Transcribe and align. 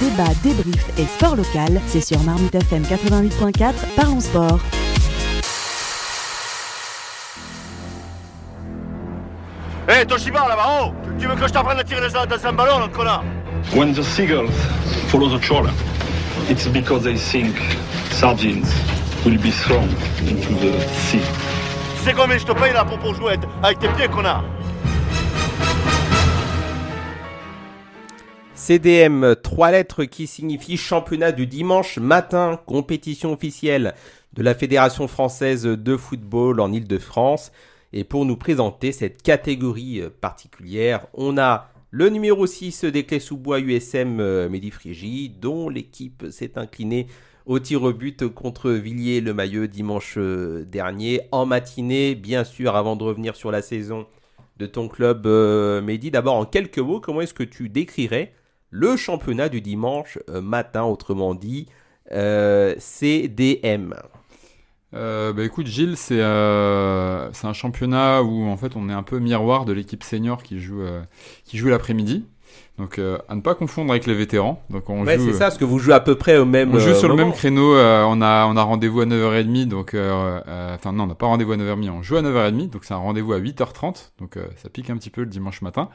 débat, 0.00 0.30
débrief 0.42 0.84
et 0.98 1.06
sport 1.06 1.36
local, 1.36 1.80
c'est 1.86 2.00
sur 2.00 2.22
Marmite 2.22 2.54
FM 2.54 2.82
88.4, 2.82 3.72
parlons 3.96 4.20
sport. 4.20 4.58
Hé, 9.88 10.00
hey, 10.00 10.06
Toshiba, 10.06 10.46
là-bas, 10.48 10.82
oh 10.82 10.92
Tu 11.18 11.26
veux 11.26 11.36
que 11.36 11.46
je 11.46 11.52
t'apprenne 11.52 11.78
à 11.78 11.84
tirer 11.84 12.08
dans 12.10 12.46
un 12.48 12.52
ballon, 12.52 12.80
le 12.80 12.88
connard? 12.88 13.24
When 13.74 13.92
the 13.92 14.02
seagulls 14.02 14.50
follow 15.08 15.28
the 15.28 15.40
trawler, 15.40 15.72
it's 16.50 16.66
because 16.68 17.04
they 17.04 17.16
think 17.16 17.56
sardines 18.10 18.68
will 19.24 19.38
be 19.38 19.50
thrown 19.50 19.88
into 20.20 20.54
the 20.60 20.78
sea. 21.08 21.20
Tu 21.98 22.04
sais 22.04 22.12
combien 22.12 22.38
je 22.38 22.44
te 22.44 22.52
paye 22.52 22.72
là 22.72 22.84
pour, 22.84 22.98
pour 22.98 23.14
jouer 23.14 23.36
avec 23.62 23.78
tes 23.78 23.88
pieds, 23.88 24.08
connard? 24.08 24.44
CDM, 28.56 29.36
trois 29.42 29.70
lettres 29.70 30.04
qui 30.04 30.26
signifient 30.26 30.78
championnat 30.78 31.30
du 31.30 31.46
dimanche 31.46 31.98
matin, 31.98 32.58
compétition 32.64 33.34
officielle 33.34 33.94
de 34.32 34.42
la 34.42 34.54
Fédération 34.54 35.08
française 35.08 35.64
de 35.64 35.96
football 35.96 36.60
en 36.60 36.72
Ile-de-France. 36.72 37.52
Et 37.92 38.02
pour 38.02 38.24
nous 38.24 38.38
présenter 38.38 38.92
cette 38.92 39.22
catégorie 39.22 40.02
particulière, 40.22 41.06
on 41.12 41.36
a 41.36 41.68
le 41.90 42.08
numéro 42.08 42.46
6 42.46 42.86
des 42.86 43.04
clés 43.04 43.20
sous 43.20 43.36
bois 43.36 43.60
USM 43.60 44.48
Mehdi 44.48 44.70
Frigi, 44.70 45.28
dont 45.28 45.68
l'équipe 45.68 46.24
s'est 46.30 46.56
inclinée 46.56 47.08
au 47.44 47.58
tir 47.58 47.82
au 47.82 47.92
but 47.92 48.26
contre 48.26 48.70
Villiers-le-Mailleux 48.70 49.68
dimanche 49.68 50.16
dernier, 50.16 51.20
en 51.30 51.44
matinée, 51.44 52.14
bien 52.14 52.42
sûr, 52.42 52.74
avant 52.74 52.96
de 52.96 53.04
revenir 53.04 53.36
sur 53.36 53.50
la 53.50 53.60
saison 53.60 54.06
de 54.56 54.64
ton 54.64 54.88
club, 54.88 55.26
Mehdi. 55.26 56.10
D'abord, 56.10 56.36
en 56.36 56.46
quelques 56.46 56.78
mots, 56.78 57.00
comment 57.00 57.20
est-ce 57.20 57.34
que 57.34 57.44
tu 57.44 57.68
décrirais 57.68 58.32
le 58.70 58.96
championnat 58.96 59.48
du 59.48 59.60
dimanche 59.60 60.18
matin, 60.28 60.84
autrement 60.84 61.34
dit 61.34 61.66
euh, 62.12 62.74
CDM 62.78 63.94
euh, 64.94 65.32
bah 65.32 65.44
écoute 65.44 65.66
Gilles, 65.66 65.96
c'est 65.96 66.20
euh, 66.20 67.30
un 67.42 67.52
championnat 67.52 68.22
où 68.22 68.44
en 68.44 68.56
fait 68.56 68.76
on 68.76 68.88
est 68.88 68.92
un 68.92 69.02
peu 69.02 69.18
miroir 69.18 69.64
de 69.64 69.72
l'équipe 69.72 70.02
senior 70.02 70.42
qui 70.42 70.60
joue, 70.60 70.80
euh, 70.80 71.02
qui 71.44 71.58
joue 71.58 71.68
l'après-midi. 71.68 72.24
Donc 72.78 72.98
euh, 72.98 73.16
à 73.28 73.34
ne 73.34 73.40
pas 73.40 73.54
confondre 73.54 73.90
avec 73.90 74.06
les 74.06 74.14
vétérans. 74.14 74.62
Donc 74.68 74.90
on 74.90 75.04
ouais, 75.04 75.16
joue, 75.18 75.26
c'est 75.26 75.32
ça, 75.32 75.44
parce 75.46 75.56
que 75.56 75.64
vous 75.64 75.78
jouez 75.78 75.94
à 75.94 76.00
peu 76.00 76.14
près 76.14 76.36
au 76.36 76.44
même 76.44 76.74
on 76.74 76.78
joue 76.78 76.92
sur 76.94 77.08
moment. 77.08 77.14
le 77.20 77.24
même 77.24 77.32
créneau. 77.32 77.74
euh, 77.74 78.04
on 78.06 78.20
a, 78.20 78.46
on 78.46 78.56
a 78.56 78.62
rendez-vous 78.62 79.00
à 79.00 79.06
9h30. 79.06 79.66
Donc, 79.68 79.94
euh, 79.94 80.40
euh, 80.46 80.74
enfin 80.74 80.92
non, 80.92 81.04
on 81.04 81.06
n'a 81.06 81.14
pas 81.14 81.26
rendez-vous 81.26 81.52
à 81.52 81.56
9h30. 81.56 81.90
On 81.90 82.02
joue 82.02 82.16
à 82.16 82.22
9h30. 82.22 82.70
Donc 82.70 82.84
c'est 82.84 82.92
un 82.94 82.98
rendez-vous 82.98 83.32
à 83.32 83.38
8h30. 83.40 84.10
Donc 84.20 84.36
euh, 84.36 84.44
ça 84.62 84.68
pique 84.68 84.90
un 84.90 84.96
petit 84.96 85.10
peu 85.10 85.22
le 85.22 85.26
dimanche 85.28 85.62
matin. 85.62 85.88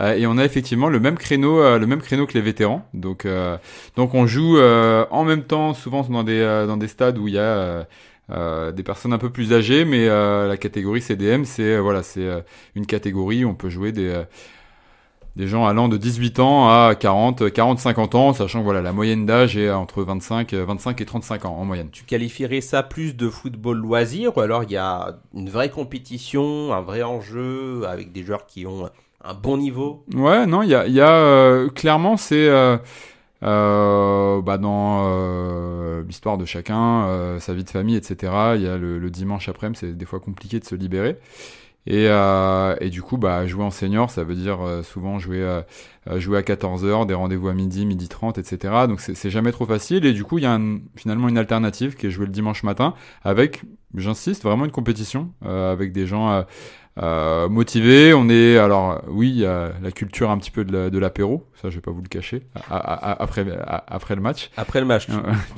Euh, 0.00 0.14
et 0.14 0.26
on 0.26 0.38
a 0.38 0.44
effectivement 0.44 0.88
le 0.88 0.98
même 0.98 1.16
créneau, 1.16 1.60
euh, 1.60 1.78
le 1.78 1.86
même 1.86 2.00
créneau 2.00 2.26
que 2.26 2.32
les 2.34 2.40
vétérans. 2.40 2.88
Donc, 2.94 3.26
euh, 3.26 3.56
donc 3.96 4.14
on 4.14 4.26
joue 4.26 4.56
euh, 4.58 5.04
en 5.10 5.24
même 5.24 5.42
temps, 5.42 5.74
souvent 5.74 6.02
dans 6.02 6.24
des, 6.24 6.40
euh, 6.40 6.66
dans 6.66 6.76
des 6.78 6.88
stades 6.88 7.18
où 7.18 7.28
il 7.28 7.34
y 7.34 7.38
a 7.38 7.42
euh, 7.42 7.84
euh, 8.30 8.72
des 8.72 8.82
personnes 8.82 9.12
un 9.12 9.18
peu 9.18 9.28
plus 9.30 9.52
âgées, 9.52 9.84
mais 9.84 10.08
euh, 10.08 10.48
la 10.48 10.56
catégorie 10.56 11.02
CDM, 11.02 11.44
c'est 11.44 11.74
euh, 11.74 11.80
voilà, 11.80 12.02
c'est 12.02 12.24
euh, 12.24 12.40
une 12.74 12.86
catégorie 12.86 13.44
où 13.44 13.50
on 13.50 13.54
peut 13.54 13.68
jouer 13.68 13.92
des 13.92 14.08
euh, 14.08 14.24
des 15.36 15.46
gens 15.48 15.66
allant 15.66 15.88
de 15.88 15.96
18 15.96 16.38
ans 16.38 16.68
à 16.68 16.94
40, 16.94 17.52
40, 17.52 17.78
50 17.78 18.14
ans, 18.14 18.32
sachant 18.32 18.60
que 18.60 18.64
voilà, 18.64 18.82
la 18.82 18.92
moyenne 18.92 19.26
d'âge 19.26 19.56
est 19.56 19.70
entre 19.70 20.02
25, 20.02 20.54
25 20.54 21.00
et 21.00 21.04
35 21.04 21.44
ans 21.44 21.56
en 21.56 21.64
moyenne. 21.64 21.88
Tu 21.90 22.04
qualifierais 22.04 22.60
ça 22.60 22.82
plus 22.82 23.16
de 23.16 23.28
football 23.28 23.78
loisir 23.78 24.36
ou 24.36 24.40
alors 24.40 24.62
il 24.62 24.70
y 24.70 24.76
a 24.76 25.16
une 25.34 25.50
vraie 25.50 25.70
compétition, 25.70 26.72
un 26.72 26.80
vrai 26.82 27.02
enjeu 27.02 27.82
avec 27.86 28.12
des 28.12 28.22
joueurs 28.22 28.46
qui 28.46 28.66
ont 28.66 28.88
un 29.24 29.34
bon 29.34 29.56
niveau? 29.56 30.04
Ouais, 30.14 30.46
non, 30.46 30.62
il 30.62 30.68
y 30.68 30.74
a, 30.74 30.86
il 30.86 30.92
y 30.92 31.00
a 31.00 31.10
euh, 31.10 31.68
clairement, 31.70 32.16
c'est 32.16 32.46
euh, 32.48 32.76
euh, 33.42 34.40
bah, 34.40 34.58
dans 34.58 35.04
euh, 35.06 36.02
l'histoire 36.06 36.38
de 36.38 36.44
chacun, 36.44 37.06
euh, 37.06 37.40
sa 37.40 37.54
vie 37.54 37.64
de 37.64 37.70
famille, 37.70 37.96
etc. 37.96 38.32
Il 38.56 38.62
y 38.62 38.68
a 38.68 38.76
le, 38.76 38.98
le 38.98 39.10
dimanche 39.10 39.48
après-midi, 39.48 39.78
c'est 39.80 39.96
des 39.96 40.06
fois 40.06 40.20
compliqué 40.20 40.60
de 40.60 40.64
se 40.64 40.74
libérer. 40.74 41.18
Et, 41.86 42.06
euh, 42.08 42.76
et 42.80 42.88
du 42.88 43.02
coup, 43.02 43.18
bah, 43.18 43.46
jouer 43.46 43.62
en 43.62 43.70
senior, 43.70 44.10
ça 44.10 44.24
veut 44.24 44.34
dire 44.34 44.62
euh, 44.62 44.82
souvent 44.82 45.18
jouer, 45.18 45.42
euh, 45.42 45.60
euh, 46.08 46.18
jouer 46.18 46.38
à 46.38 46.42
14h, 46.42 47.06
des 47.06 47.14
rendez-vous 47.14 47.48
à 47.48 47.54
midi, 47.54 47.84
midi 47.84 48.08
30, 48.08 48.38
etc. 48.38 48.86
Donc 48.88 49.00
c'est 49.00 49.14
c'est 49.14 49.30
jamais 49.30 49.52
trop 49.52 49.66
facile. 49.66 50.06
Et 50.06 50.12
du 50.12 50.24
coup, 50.24 50.38
il 50.38 50.44
y 50.44 50.46
a 50.46 50.58
finalement 50.96 51.28
une 51.28 51.36
alternative 51.38 51.94
qui 51.96 52.06
est 52.06 52.10
jouer 52.10 52.26
le 52.26 52.32
dimanche 52.32 52.62
matin 52.62 52.94
avec, 53.22 53.62
j'insiste, 54.00 54.42
vraiment 54.42 54.64
une 54.64 54.70
compétition 54.70 55.30
euh, 55.44 55.72
avec 55.72 55.92
des 55.92 56.06
gens 56.06 56.30
euh, 56.32 56.42
euh, 57.02 57.48
motivés. 57.48 58.14
On 58.14 58.28
est, 58.28 58.56
alors 58.56 59.02
oui, 59.08 59.44
la 59.82 59.90
culture 59.90 60.30
un 60.30 60.38
petit 60.38 60.52
peu 60.52 60.64
de 60.64 60.72
la- 60.72 60.90
de 60.90 60.98
l'apéro, 61.00 61.44
ça 61.60 61.68
je 61.68 61.74
vais 61.74 61.80
pas 61.80 61.90
vous 61.90 62.02
le 62.02 62.08
cacher, 62.08 62.42
à- 62.70 62.76
à- 62.76 63.10
à- 63.12 63.22
après, 63.22 63.44
après 63.88 64.14
le 64.14 64.20
match. 64.20 64.50
après 64.56 64.78
le 64.78 64.86
match. 64.86 65.08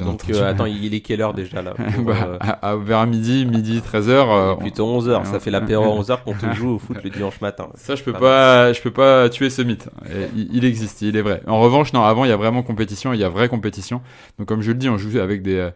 Donc 0.01 0.23
euh, 0.31 0.51
attends, 0.51 0.65
il 0.65 0.95
est 0.95 1.01
quelle 1.01 1.21
heure 1.21 1.35
déjà 1.35 1.61
là 1.61 1.75
pour, 1.75 2.05
Bah, 2.05 2.77
vers 2.83 3.07
midi, 3.07 3.45
midi, 3.45 3.81
13h. 3.81 4.57
Plutôt 4.61 4.87
11h, 4.99 5.27
ça 5.27 5.39
fait 5.39 5.51
l'apéro 5.51 5.85
à 5.85 5.89
11h 6.03 6.21
quand 6.25 6.35
on 6.43 6.53
joue 6.55 6.71
au 6.77 6.79
foot 6.79 6.97
le 7.05 7.11
dimanche 7.11 7.39
matin. 7.43 7.69
Ça, 7.75 7.97
je 7.97 8.03
peux 8.03 8.13
Pas 8.15 8.19
pas, 8.19 8.73
je 8.73 8.81
peux 8.81 8.91
pas 8.93 9.29
tuer 9.29 9.51
ce 9.51 9.61
mythe. 9.61 9.91
Il, 10.35 10.49
il 10.57 10.65
existe, 10.65 11.03
il 11.03 11.17
est 11.19 11.23
vrai. 11.23 11.43
En 11.47 11.61
revanche, 11.61 11.93
non, 11.93 12.03
avant, 12.03 12.25
il 12.25 12.29
y 12.29 12.33
a 12.33 12.37
vraiment 12.39 12.63
compétition, 12.63 13.13
il 13.13 13.21
y 13.21 13.25
a 13.25 13.29
vraie 13.29 13.51
compétition. 13.51 14.01
Donc, 14.39 14.49
comme 14.49 14.63
je 14.63 14.69
le 14.73 14.79
dis, 14.79 14.89
on 14.89 14.97
joue 14.97 15.19
avec 15.19 15.43
des, 15.43 15.69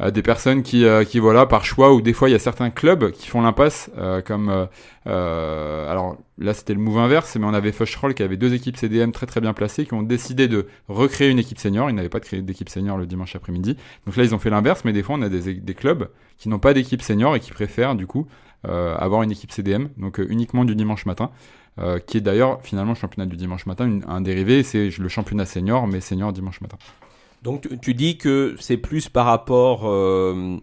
euh, 0.00 0.10
des 0.10 0.22
personnes 0.22 0.62
qui, 0.62 0.84
euh, 0.84 1.04
qui, 1.04 1.18
voilà, 1.18 1.46
par 1.46 1.64
choix, 1.64 1.92
ou 1.92 2.00
des 2.00 2.12
fois, 2.12 2.28
il 2.28 2.32
y 2.32 2.34
a 2.34 2.38
certains 2.38 2.70
clubs 2.70 3.10
qui 3.10 3.28
font 3.28 3.42
l'impasse, 3.42 3.90
euh, 3.98 4.22
comme, 4.22 4.48
alors, 5.04 6.16
là, 6.38 6.54
c'était 6.54 6.74
le 6.74 6.80
move 6.80 6.98
inverse, 6.98 7.36
mais 7.36 7.46
on 7.46 7.54
avait 7.54 7.72
Fushroll 7.72 8.14
qui 8.14 8.22
avait 8.22 8.36
deux 8.36 8.54
équipes 8.54 8.76
CDM 8.76 9.12
très 9.12 9.26
très 9.26 9.40
bien 9.40 9.52
placées, 9.52 9.84
qui 9.84 9.94
ont 9.94 10.02
décidé 10.02 10.48
de 10.48 10.66
recréer 10.88 11.30
une 11.30 11.38
équipe 11.38 11.58
senior. 11.58 11.90
Ils 11.90 11.94
n'avaient 11.94 12.08
pas 12.08 12.20
créé 12.20 12.40
d'équipe 12.40 12.68
senior 12.68 12.96
le 12.96 13.06
dimanche 13.06 13.36
après-midi. 13.36 13.76
Donc 14.06 14.16
là, 14.16 14.24
ils 14.24 14.34
ont 14.34 14.38
fait 14.38 14.50
l'inverse, 14.50 14.84
mais 14.84 14.92
des 14.92 15.02
fois, 15.02 15.16
on 15.18 15.22
a 15.22 15.28
des, 15.28 15.74
clubs 15.74 16.08
qui 16.38 16.48
n'ont 16.48 16.58
pas 16.58 16.74
d'équipe 16.74 17.02
senior 17.02 17.36
et 17.36 17.40
qui 17.40 17.50
préfèrent, 17.52 17.94
du 17.94 18.06
coup, 18.06 18.26
avoir 18.64 19.22
une 19.22 19.30
équipe 19.30 19.52
CDM, 19.52 19.88
donc 19.96 20.18
uniquement 20.18 20.64
du 20.64 20.74
dimanche 20.74 21.06
matin. 21.06 21.30
Qui 22.06 22.18
est 22.18 22.20
d'ailleurs 22.20 22.60
finalement 22.62 22.92
le 22.92 22.98
championnat 22.98 23.26
du 23.26 23.36
dimanche 23.36 23.64
matin, 23.64 24.00
un 24.06 24.20
dérivé, 24.20 24.62
c'est 24.62 24.90
le 24.98 25.08
championnat 25.08 25.46
senior, 25.46 25.86
mais 25.86 26.00
senior 26.00 26.32
dimanche 26.32 26.60
matin. 26.60 26.76
Donc 27.42 27.62
tu, 27.62 27.78
tu 27.78 27.94
dis 27.94 28.18
que 28.18 28.54
c'est 28.58 28.76
plus 28.76 29.08
par 29.08 29.26
rapport 29.26 29.82
euh, 29.88 30.56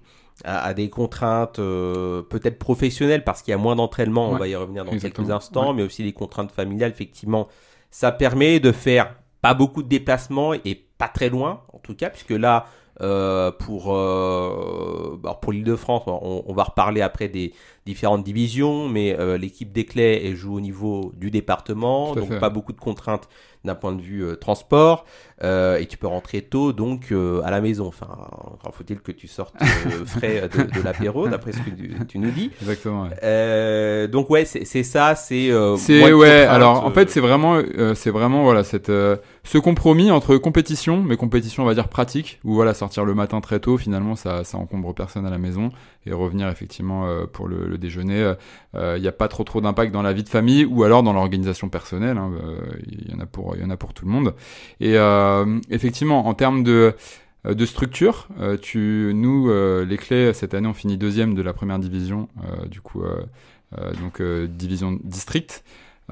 à, 0.44 0.66
à 0.68 0.74
des 0.74 0.90
contraintes 0.90 1.60
euh, 1.60 2.22
peut-être 2.22 2.60
professionnelles 2.60 3.24
parce 3.24 3.42
qu'il 3.42 3.52
y 3.52 3.56
a 3.56 3.58
moins 3.58 3.76
d'entraînement, 3.76 4.30
on 4.30 4.38
va 4.38 4.48
y 4.48 4.56
revenir 4.56 4.86
dans 4.86 4.98
quelques 4.98 5.30
instants, 5.32 5.70
Ouais. 5.70 5.74
mais 5.78 5.84
aussi 5.84 6.04
des 6.04 6.14
contraintes 6.14 6.52
familiales, 6.52 6.92
effectivement. 6.92 7.48
Ça 7.90 8.12
permet 8.12 8.60
de 8.60 8.72
faire 8.72 9.16
pas 9.42 9.54
beaucoup 9.54 9.82
de 9.82 9.88
déplacements 9.88 10.54
et 10.54 10.76
pas 10.98 11.08
très 11.08 11.30
loin, 11.30 11.62
en 11.74 11.80
tout 11.80 11.96
cas, 11.96 12.10
puisque 12.10 12.32
là, 12.32 12.66
euh, 13.02 13.52
pour, 13.52 13.94
euh, 13.96 15.18
bah, 15.22 15.38
pour 15.42 15.52
l'Île-de-France, 15.54 16.04
on, 16.08 16.44
on 16.46 16.54
va 16.54 16.64
reparler 16.64 17.02
après 17.02 17.28
des 17.28 17.54
différentes 17.88 18.24
divisions, 18.24 18.88
mais 18.88 19.18
euh, 19.18 19.38
l'équipe 19.38 19.72
des 19.72 19.86
clés 19.86 20.36
joue 20.36 20.56
au 20.56 20.59
niveau 20.59 21.14
du 21.16 21.31
département, 21.31 22.14
donc 22.14 22.30
fait. 22.30 22.40
pas 22.40 22.50
beaucoup 22.50 22.74
de 22.74 22.80
contraintes 22.80 23.28
d'un 23.66 23.75
point 23.75 23.94
de 23.94 24.02
vue 24.02 24.24
euh, 24.24 24.36
transport, 24.36 25.06
euh, 25.44 25.78
et 25.78 25.88
tu 25.88 25.98
peux 25.98 26.08
rentrer 26.08 26.42
tôt 26.42 26.74
donc 26.74 27.12
à 27.44 27.50
la 27.50 27.62
maison. 27.62 27.88
Enfin, 27.88 28.08
encore 28.09 28.74
faut-il 28.74 29.00
que 29.00 29.12
tu 29.12 29.28
sortes 29.28 29.56
frais 30.06 30.48
de, 30.48 30.64
de 30.64 30.81
l'apéro, 30.84 31.28
d'après 31.28 31.53
ce 31.53 31.59
que 31.59 31.70
tu, 31.72 31.96
tu 32.08 32.20
nous 32.20 32.31
dis. 32.31 32.52
Exactement. 32.62 33.08
ouais. 33.22 34.08
Donc 34.08 34.30
ouais, 34.30 34.46
c'est 34.46 34.84
ça, 34.84 35.16
c'est. 35.16 35.52
C'est 35.78 36.14
ouais. 36.14 36.46
Alors 36.46 36.86
en 36.86 36.92
fait, 36.92 37.09
c'est 37.09 37.22
vraiment, 37.22 37.62
c'est 37.96 38.12
vraiment 38.12 38.44
voilà 38.44 38.64
cette 38.64 38.92
ce 39.44 39.58
compromis 39.58 40.12
entre 40.12 40.36
compétition, 40.36 41.02
mais 41.02 41.16
compétition 41.16 41.64
on 41.64 41.66
va 41.66 41.74
dire 41.74 41.88
pratique, 41.88 42.40
où 42.44 42.54
voilà 42.54 42.74
sortir 42.74 43.06
le 43.06 43.14
matin 43.14 43.40
très 43.40 43.59
tôt, 43.59 43.78
finalement 43.78 44.16
ça 44.16 44.44
ça 44.44 44.58
encombre 44.58 44.94
personne 44.94 45.25
à 45.25 45.30
la 45.30 45.38
maison 45.38 45.72
et 46.06 46.12
revenir 46.12 46.50
effectivement 46.50 47.08
pour 47.31 47.48
le, 47.48 47.68
le 47.68 47.77
déjeuner. 47.78 48.34
Il 48.76 49.02
n'y 49.02 49.08
a 49.08 49.12
pas 49.12 49.28
trop 49.28 49.44
trop 49.44 49.62
d'impact 49.62 49.92
dans 49.92 50.02
la 50.02 50.14
vie 50.14 50.24
de 50.24 50.30
famille 50.30 50.66
ou 50.66 50.84
alors 50.84 51.04
dans 51.04 51.14
l'organisation 51.14 51.70
personnelle. 51.70 52.18
hein, 52.18 52.31
euh, 52.44 52.57
Il 52.88 53.12
y 53.12 53.13
en 53.16 53.19
a 53.19 53.25
pour 53.25 53.56
y 53.56 53.63
en 53.63 53.69
a 53.69 53.78
pour 53.78 53.94
tout 53.94 54.06
le 54.06 54.12
monde. 54.12 54.34
Et 54.80 54.98
euh, 54.98 55.60
effectivement, 55.69 56.28
en 56.28 56.34
termes 56.34 56.63
de 56.63 56.94
euh, 57.46 57.54
structure, 57.66 58.28
euh, 58.40 58.57
tu, 58.57 59.12
nous, 59.16 59.50
euh, 59.50 59.86
les 59.86 59.98
clés, 59.98 60.34
cette 60.34 60.54
année, 60.54 60.68
on 60.68 60.74
finit 60.74 60.98
deuxième 60.98 61.34
de 61.34 61.42
la 61.42 61.54
première 61.54 61.80
division, 61.80 62.28
euh, 62.44 62.68
du 62.68 62.81
coup, 62.81 63.04
euh, 63.04 63.24
euh, 63.78 63.94
donc 64.01 64.22
euh, 64.22 64.48
division 64.48 65.00
district. 65.04 65.63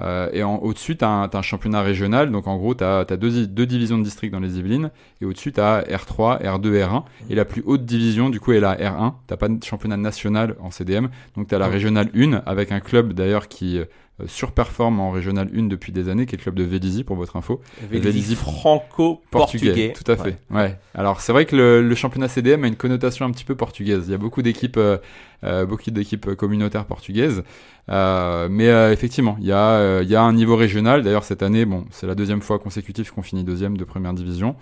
Euh, 0.02 0.30
et 0.34 0.44
en, 0.44 0.58
au-dessus, 0.58 0.98
tu 0.98 1.06
as, 1.06 1.30
un 1.32 1.42
championnat 1.42 1.82
régional. 1.82 2.32
Donc 2.32 2.48
en 2.48 2.58
gros, 2.58 2.76
tu 2.76 2.84
as, 2.84 3.06
deux, 3.06 3.48
deux 3.48 3.66
divisions 3.66 3.98
de 3.98 4.04
district 4.04 4.32
dans 4.32 4.40
les 4.40 4.58
Yvelines. 4.60 4.92
Et 5.22 5.26
au-dessus, 5.26 5.52
tu 5.52 5.62
as 5.62 5.82
R3, 5.82 6.44
R2, 6.44 6.86
R1. 6.86 7.04
Et 7.30 7.36
la 7.36 7.46
plus 7.46 7.64
haute 7.66 7.86
division, 7.86 8.30
du 8.30 8.40
coup, 8.40 8.52
est 8.52 8.60
la 8.60 8.76
R1. 8.76 9.14
Tu 9.28 9.38
pas 9.38 9.48
de 9.48 9.64
championnat 9.64 9.98
national 9.98 10.56
en 10.60 10.72
CDM. 10.72 11.08
Donc 11.36 11.48
tu 11.48 11.56
as 11.56 11.60
la 11.60 11.68
régionale 11.68 12.10
1 12.16 12.44
avec 12.46 12.72
un 12.72 12.80
club 12.80 13.14
d'ailleurs 13.14 13.48
qui 13.48 13.80
euh, 13.80 13.86
surperforme 14.28 15.00
en 15.00 15.12
régional 15.12 15.50
1 15.56 15.64
depuis 15.64 15.92
des 15.92 16.10
années, 16.10 16.26
qui 16.26 16.36
est 16.36 16.38
le 16.38 16.44
club 16.44 16.56
de 16.56 16.64
Vélizy, 16.64 17.04
pour 17.04 17.16
votre 17.16 17.36
info. 17.36 17.62
Vélizy 17.90 18.36
franco-portugais. 18.36 19.94
Tout 19.94 20.10
à 20.10 20.16
fait. 20.16 20.38
Ouais. 20.50 20.78
Alors 20.94 21.22
c'est 21.22 21.34
vrai 21.34 21.46
que 21.46 21.56
le, 21.56 21.82
le, 21.82 21.96
championnat 21.96 22.28
CDM 22.28 22.64
a 22.64 22.68
une 22.68 22.78
connotation 22.78 23.26
un 23.26 23.32
petit 23.32 23.44
peu 23.44 23.56
portugaise. 23.56 24.04
Il 24.08 24.12
y 24.12 24.14
a 24.14 24.18
beaucoup 24.18 24.42
d'équipes, 24.42 24.78
euh, 24.78 24.98
euh 25.44 25.66
beaucoup 25.66 25.92
d'équipes 25.92 26.34
communautaires 26.36 26.86
portugaises, 26.86 27.44
euh, 27.90 28.48
mais 28.50 28.70
euh, 28.70 28.94
effectivement, 28.94 29.36
il 29.40 29.48
y 29.48 29.52
a, 29.52 30.02
il 30.02 30.10
y 30.10 30.16
a 30.16 30.22
un 30.22 30.34
niveau 30.34 30.56
régional. 30.56 31.04
D'ailleurs 31.04 31.26
cette 31.26 31.44
année, 31.44 31.66
bon, 31.66 31.86
c'est 31.92 32.08
la 32.08 32.16
deuxième 32.16 32.42
fois 32.42 32.60
consécutive 32.60 33.12
qu'on 33.12 33.22
finit 33.22 33.44
deuxième 33.44 33.78
de 33.78 33.84
première 33.84 34.14
division. 34.14 34.56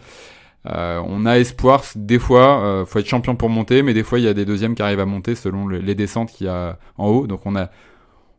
Euh, 0.66 1.02
on 1.06 1.26
a 1.26 1.40
espoir, 1.40 1.84
des 1.96 2.20
fois, 2.20 2.64
euh, 2.64 2.86
faut 2.86 3.00
être 3.00 3.08
champion 3.08 3.36
pour 3.36 3.50
monter, 3.50 3.84
mais 3.84 3.94
des 3.94 4.04
fois 4.04 4.20
il 4.20 4.26
y 4.26 4.28
a 4.28 4.34
des 4.34 4.46
deuxièmes 4.46 4.76
qui 4.76 4.82
arrivent 4.82 5.02
à 5.02 5.06
monter 5.06 5.36
selon 5.36 5.68
les 5.68 5.96
descentes 5.96 6.32
qu'il 6.32 6.48
y 6.48 6.50
a 6.50 6.78
en 6.98 7.08
haut. 7.08 7.28
Donc 7.28 7.42
on 7.46 7.56
a, 7.56 7.70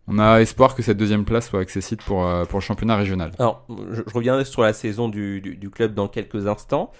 on 0.06 0.19
a 0.19 0.41
espoir 0.41 0.75
que 0.75 0.83
cette 0.83 0.99
deuxième 0.99 1.25
place 1.25 1.49
soit 1.49 1.61
accessible 1.61 2.03
pour, 2.05 2.27
euh, 2.27 2.45
pour 2.45 2.59
le 2.59 2.65
championnat 2.65 2.97
régional. 2.97 3.33
Alors, 3.39 3.65
je, 3.91 4.03
reviendrai 4.12 4.45
sur 4.45 4.62
la 4.62 4.73
saison 4.73 5.09
du, 5.09 5.41
du, 5.41 5.71
club 5.71 5.95
dans 5.95 6.09
quelques 6.09 6.47
instants. 6.47 6.93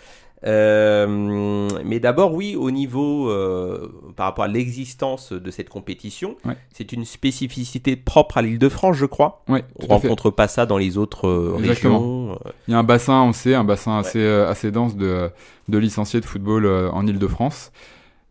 Euh, 0.47 1.69
mais 1.85 2.01
d'abord, 2.01 2.35
oui, 2.35 2.55
au 2.55 2.71
niveau 2.71 3.31
euh, 3.31 4.13
par 4.15 4.27
rapport 4.27 4.45
à 4.45 4.49
l'existence 4.49 5.33
de 5.33 5.51
cette 5.51 5.71
compétition, 5.71 6.37
c'est 6.71 6.93
une 6.93 7.07
spécificité 7.07 7.97
propre 7.97 8.39
à 8.39 8.43
l'Île-de-France, 8.43 8.97
je 8.97 9.07
crois. 9.07 9.43
Ouais, 9.49 9.65
on 9.83 9.87
rencontre 9.87 10.31
pas 10.31 10.49
ça 10.49 10.67
dans 10.67 10.77
les 10.77 10.99
autres 10.99 11.29
régions. 11.57 12.39
Il 12.69 12.73
y 12.73 12.75
a 12.75 12.79
un 12.79 12.85
bassin, 12.85 13.23
on 13.23 13.33
sait, 13.33 13.55
un 13.55 13.65
bassin 13.65 13.99
assez, 13.99 14.27
assez 14.27 14.71
dense 14.71 14.97
de, 14.97 15.31
de 15.69 15.79
licenciés 15.79 16.21
de 16.21 16.27
football 16.27 16.67
en 16.67 17.07
Île-de-France 17.07 17.73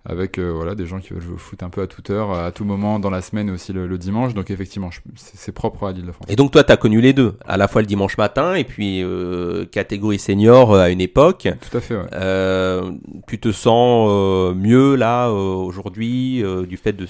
avec 0.05 0.37
euh, 0.37 0.51
voilà 0.51 0.75
des 0.75 0.85
gens 0.85 0.99
qui 0.99 1.13
veulent 1.13 1.21
jouer 1.21 1.35
au 1.35 1.37
foot 1.37 1.63
un 1.63 1.69
peu 1.69 1.81
à 1.81 1.87
toute 1.87 2.09
heure, 2.09 2.31
à 2.31 2.51
tout 2.51 2.65
moment 2.65 2.99
dans 2.99 3.09
la 3.09 3.21
semaine 3.21 3.47
et 3.47 3.51
aussi 3.51 3.71
le, 3.71 3.97
dimanche. 3.97 4.33
Donc 4.33 4.51
effectivement, 4.51 4.89
c'est 5.15 5.53
propre 5.53 5.87
à 5.87 5.91
l'Île-de-France. 5.93 6.27
Et 6.29 6.35
donc 6.35 6.51
toi, 6.51 6.63
tu 6.63 6.71
as 6.71 6.77
connu 6.77 6.99
les 6.99 7.13
deux, 7.13 7.37
à 7.45 7.55
la 7.55 7.69
fois 7.69 7.81
le 7.81 7.87
dimanche 7.87 8.17
matin 8.17 8.55
et 8.55 8.65
puis 8.65 9.01
euh, 9.01 9.65
catégorie 9.65 10.19
senior 10.19 10.73
euh, 10.73 10.81
à 10.81 10.89
une 10.89 10.99
époque. 10.99 11.47
Tout 11.71 11.77
à 11.77 11.79
fait. 11.79 11.95
Ouais. 11.95 12.07
Euh, 12.13 12.91
tu 13.27 13.39
te 13.39 13.51
sens 13.53 14.09
euh, 14.11 14.53
mieux 14.53 14.95
là 14.95 15.29
aujourd'hui 15.29 16.43
du 16.67 16.75
fait 16.75 16.93
de, 16.93 17.07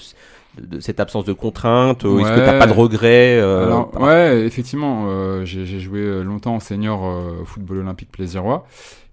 de, 0.60 0.78
cette 0.78 1.00
absence 1.00 1.24
de 1.24 1.32
contraintes 1.32 2.04
Est-ce 2.04 2.30
que 2.30 2.44
t'as 2.44 2.58
pas 2.58 2.66
de 2.68 2.72
regrets 2.72 3.40
Alors, 3.40 3.90
Ouais, 4.00 4.42
effectivement, 4.46 5.44
j'ai 5.44 5.80
joué 5.80 6.22
longtemps 6.22 6.54
en 6.54 6.60
senior 6.60 7.02
au 7.02 7.44
football 7.44 7.78
olympique 7.78 8.12
plaisirois. 8.12 8.66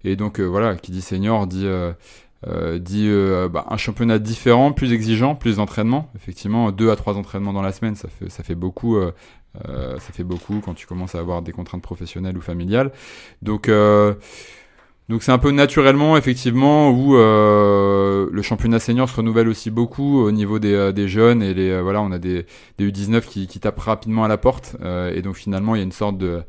Et 0.03 0.15
donc 0.15 0.39
voilà, 0.39 0.75
qui 0.75 0.91
dit 0.91 1.01
senior 1.01 1.47
dit 1.47 1.67
euh, 2.47 2.79
dit 2.79 3.07
euh, 3.07 3.47
bah, 3.49 3.65
un 3.69 3.77
championnat 3.77 4.17
différent, 4.17 4.71
plus 4.71 4.93
exigeant, 4.93 5.35
plus 5.35 5.57
d'entraînement. 5.57 6.09
Effectivement, 6.15 6.71
deux 6.71 6.89
à 6.89 6.95
trois 6.95 7.15
entraînements 7.17 7.53
dans 7.53 7.61
la 7.61 7.71
semaine, 7.71 7.95
ça 7.95 8.07
fait, 8.09 8.55
beaucoup. 8.55 8.97
Euh, 8.97 9.11
ça 9.63 10.11
fait 10.11 10.23
beaucoup 10.23 10.59
quand 10.63 10.73
tu 10.73 10.87
commences 10.87 11.13
à 11.13 11.19
avoir 11.19 11.41
des 11.43 11.51
contraintes 11.51 11.83
professionnelles 11.83 12.37
ou 12.37 12.41
familiales. 12.41 12.91
Donc, 13.43 13.69
donc 15.09 15.23
c'est 15.23 15.31
un 15.31 15.37
peu 15.37 15.51
naturellement, 15.51 16.17
effectivement, 16.17 16.89
où 16.89 17.13
le 17.13 18.41
championnat 18.41 18.79
senior 18.79 19.07
se 19.07 19.17
renouvelle 19.17 19.47
aussi 19.47 19.69
beaucoup 19.69 20.21
au 20.21 20.31
niveau 20.31 20.57
des, 20.57 21.07
jeunes 21.07 21.43
et 21.43 21.53
les 21.53 21.79
voilà, 21.79 22.01
on 22.01 22.11
a 22.11 22.17
des, 22.17 22.45
des 22.79 22.89
U19 22.89 23.21
qui, 23.21 23.45
qui 23.45 23.59
tapent 23.59 23.79
rapidement 23.79 24.23
à 24.23 24.27
la 24.27 24.37
porte. 24.37 24.77
et 25.13 25.21
donc 25.21 25.35
finalement, 25.35 25.75
il 25.75 25.79
y 25.79 25.81
a 25.81 25.85
une 25.85 25.91
sorte 25.91 26.17
de 26.17 26.41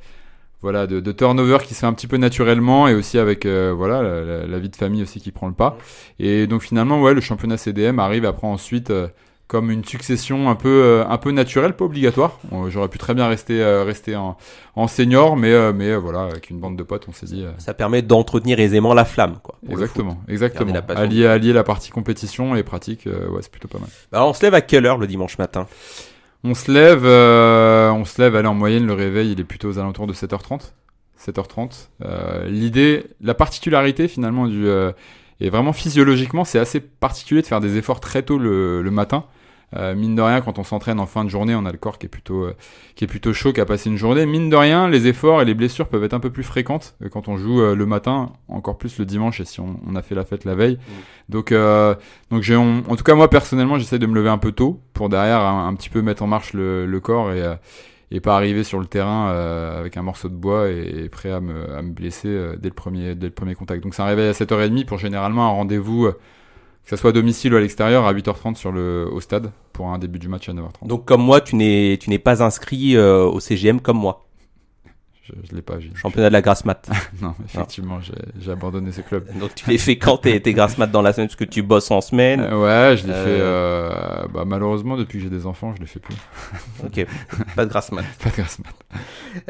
voilà, 0.62 0.86
de, 0.86 1.00
de, 1.00 1.12
turnover 1.12 1.58
qui 1.64 1.74
se 1.74 1.80
fait 1.80 1.86
un 1.86 1.92
petit 1.92 2.06
peu 2.06 2.16
naturellement 2.16 2.86
et 2.86 2.94
aussi 2.94 3.18
avec 3.18 3.46
euh, 3.46 3.74
voilà 3.76 4.02
la, 4.46 4.58
vie 4.60 4.68
de 4.68 4.76
famille 4.76 5.02
aussi 5.02 5.20
qui 5.20 5.32
prend 5.32 5.48
le 5.48 5.54
pas. 5.54 5.76
Et 6.20 6.46
donc 6.46 6.62
finalement, 6.62 7.02
ouais, 7.02 7.14
le 7.14 7.20
championnat 7.20 7.56
CDM 7.56 7.98
arrive 7.98 8.24
après 8.24 8.46
ensuite 8.46 8.90
euh, 8.90 9.08
comme 9.48 9.72
une 9.72 9.84
succession 9.84 10.48
un 10.48 10.54
peu 10.54 10.68
euh, 10.68 11.04
un 11.06 11.18
peu 11.18 11.32
naturelle, 11.32 11.74
pas 11.74 11.84
obligatoire. 11.84 12.38
J'aurais 12.68 12.88
pu 12.88 12.98
très 12.98 13.12
bien 13.12 13.26
rester 13.26 13.62
rester 13.82 14.14
en, 14.14 14.36
en 14.76 14.86
senior, 14.86 15.36
mais 15.36 15.72
mais 15.72 15.96
voilà, 15.96 16.22
avec 16.22 16.48
une 16.48 16.60
bande 16.60 16.76
de 16.76 16.84
potes, 16.84 17.06
on 17.08 17.12
s'est 17.12 17.26
dit. 17.26 17.44
Ça 17.58 17.74
permet 17.74 18.00
d'entretenir 18.00 18.60
aisément 18.60 18.94
la 18.94 19.04
flamme, 19.04 19.38
quoi. 19.42 19.56
Exactement, 19.68 20.18
exactement. 20.28 20.72
Allier 20.90 21.26
allier 21.26 21.52
la 21.52 21.64
partie 21.64 21.90
compétition 21.90 22.54
et 22.54 22.62
pratique, 22.62 23.06
ouais, 23.06 23.40
c'est 23.42 23.50
plutôt 23.50 23.68
pas 23.68 23.78
mal. 23.78 23.88
Alors, 24.12 24.28
on 24.28 24.32
se 24.32 24.42
lève 24.42 24.54
à 24.54 24.60
quelle 24.60 24.86
heure 24.86 24.98
le 24.98 25.08
dimanche 25.08 25.38
matin? 25.38 25.66
On 26.44 26.54
se 26.54 26.70
lève, 26.70 27.04
euh, 27.04 27.90
on 27.92 28.04
se 28.04 28.20
lève, 28.20 28.34
allez, 28.34 28.48
en 28.48 28.54
moyenne, 28.54 28.86
le 28.86 28.94
réveil, 28.94 29.32
il 29.32 29.40
est 29.40 29.44
plutôt 29.44 29.68
aux 29.68 29.78
alentours 29.78 30.06
de 30.06 30.12
7h30. 30.12 30.72
7h30. 31.18 31.88
Euh, 32.04 32.48
L'idée, 32.48 33.06
la 33.20 33.34
particularité 33.34 34.08
finalement 34.08 34.46
du... 34.46 34.66
Euh, 34.66 34.92
et 35.40 35.50
vraiment 35.50 35.72
physiologiquement, 35.72 36.44
c'est 36.44 36.58
assez 36.58 36.80
particulier 36.80 37.42
de 37.42 37.46
faire 37.46 37.60
des 37.60 37.76
efforts 37.76 38.00
très 38.00 38.22
tôt 38.22 38.38
le, 38.38 38.80
le 38.82 38.90
matin. 38.90 39.24
Euh, 39.74 39.94
mine 39.94 40.14
de 40.14 40.22
rien, 40.22 40.40
quand 40.40 40.58
on 40.58 40.64
s'entraîne 40.64 41.00
en 41.00 41.06
fin 41.06 41.24
de 41.24 41.30
journée, 41.30 41.54
on 41.54 41.64
a 41.64 41.72
le 41.72 41.78
corps 41.78 41.98
qui 41.98 42.06
est 42.06 42.08
plutôt 42.08 42.44
euh, 42.44 42.56
qui 42.94 43.04
est 43.04 43.06
plutôt 43.06 43.32
chaud, 43.32 43.52
qui 43.52 43.60
a 43.60 43.64
passé 43.64 43.88
une 43.88 43.96
journée. 43.96 44.26
Mine 44.26 44.50
de 44.50 44.56
rien, 44.56 44.88
les 44.88 45.06
efforts 45.06 45.40
et 45.40 45.44
les 45.44 45.54
blessures 45.54 45.88
peuvent 45.88 46.04
être 46.04 46.14
un 46.14 46.20
peu 46.20 46.30
plus 46.30 46.42
fréquentes 46.42 46.94
quand 47.10 47.28
on 47.28 47.36
joue 47.36 47.60
euh, 47.60 47.74
le 47.74 47.86
matin, 47.86 48.32
encore 48.48 48.76
plus 48.76 48.98
le 48.98 49.06
dimanche 49.06 49.40
et 49.40 49.44
si 49.44 49.60
on, 49.60 49.80
on 49.86 49.96
a 49.96 50.02
fait 50.02 50.14
la 50.14 50.24
fête 50.24 50.44
la 50.44 50.54
veille. 50.54 50.74
Mmh. 50.74 51.32
Donc 51.32 51.54
donc 52.30 52.42
j'ai 52.42 52.56
en 52.56 52.82
tout 52.82 53.04
cas 53.04 53.14
moi 53.14 53.30
personnellement, 53.30 53.78
j'essaie 53.78 53.98
de 53.98 54.06
me 54.06 54.14
lever 54.14 54.28
un 54.28 54.38
peu 54.38 54.52
tôt 54.52 54.80
pour 54.92 55.08
derrière 55.08 55.40
un, 55.40 55.74
petit 55.74 55.88
peu 55.88 56.02
mettre 56.02 56.22
en 56.22 56.26
marche 56.26 56.52
le, 56.52 56.86
le 56.86 57.00
corps 57.00 57.32
et 57.32 57.42
et 58.10 58.20
pas 58.20 58.36
arriver 58.36 58.62
sur 58.62 58.78
le 58.78 58.84
terrain 58.84 59.30
avec 59.78 59.96
un 59.96 60.02
morceau 60.02 60.28
de 60.28 60.34
bois 60.34 60.68
et, 60.68 61.08
prêt 61.08 61.30
à 61.30 61.40
me, 61.40 61.74
à 61.74 61.80
me 61.80 61.92
blesser 61.92 62.28
dès 62.58 62.68
le 62.68 62.74
premier 62.74 63.14
dès 63.14 63.28
le 63.28 63.32
premier 63.32 63.54
contact. 63.54 63.82
Donc 63.82 63.94
c'est 63.94 64.02
un 64.02 64.06
réveil 64.06 64.28
à 64.28 64.32
7h30 64.32 64.84
pour 64.84 64.98
généralement 64.98 65.46
un 65.46 65.52
rendez-vous 65.52 66.10
que 66.84 66.90
ce 66.90 66.96
soit 66.96 67.10
à 67.10 67.12
domicile 67.12 67.54
ou 67.54 67.56
à 67.56 67.60
l'extérieur, 67.60 68.06
à 68.06 68.12
8h30 68.12 68.56
sur 68.56 68.72
le, 68.72 69.08
au 69.12 69.20
stade 69.20 69.52
pour 69.72 69.88
un 69.88 69.98
début 69.98 70.18
du 70.18 70.28
match 70.28 70.48
à 70.48 70.52
9h30. 70.52 70.86
Donc 70.86 71.04
comme 71.04 71.22
moi, 71.22 71.40
tu 71.40 71.56
n'es, 71.56 71.98
tu 72.00 72.10
n'es 72.10 72.18
pas 72.18 72.42
inscrit 72.42 72.96
euh, 72.96 73.24
au 73.24 73.40
CGM 73.40 73.80
comme 73.80 73.98
moi. 73.98 74.24
Je, 75.22 75.32
je 75.48 75.54
l'ai 75.54 75.62
pas 75.62 75.76
vu. 75.76 75.92
Championnat 75.94 76.30
de 76.30 76.32
la 76.32 76.42
grasse 76.42 76.64
mat. 76.64 76.90
non, 77.22 77.34
effectivement, 77.44 78.00
j'ai 78.40 78.50
abandonné 78.50 78.90
ce 78.90 79.02
club. 79.02 79.24
Donc 79.38 79.54
tu 79.54 79.70
l'as 79.70 79.78
fait 79.78 79.96
quand 79.96 80.16
t'es 80.16 80.40
grasse 80.52 80.78
mat 80.78 80.88
dans 80.88 81.00
la 81.00 81.12
semaine 81.12 81.28
parce 81.28 81.36
que 81.36 81.44
tu 81.44 81.62
bosses 81.62 81.92
en 81.92 82.00
semaine. 82.00 82.40
Euh, 82.40 82.90
ouais, 82.90 82.96
je 82.96 83.06
l'ai 83.06 83.12
fait. 83.12 83.28
Euh, 83.28 83.92
euh, 83.92 84.26
bah, 84.34 84.44
malheureusement, 84.44 84.96
depuis 84.96 85.18
que 85.18 85.24
j'ai 85.24 85.30
des 85.30 85.46
enfants, 85.46 85.74
je 85.76 85.80
l'ai 85.80 85.86
fait 85.86 86.00
plus. 86.00 86.16
ok, 86.84 87.06
pas 87.54 87.64
de 87.64 87.70
grasse 87.70 87.92
mat. 87.92 88.04
pas 88.20 88.30
de 88.30 88.34
grasse 88.34 88.58
mat. 88.58 88.74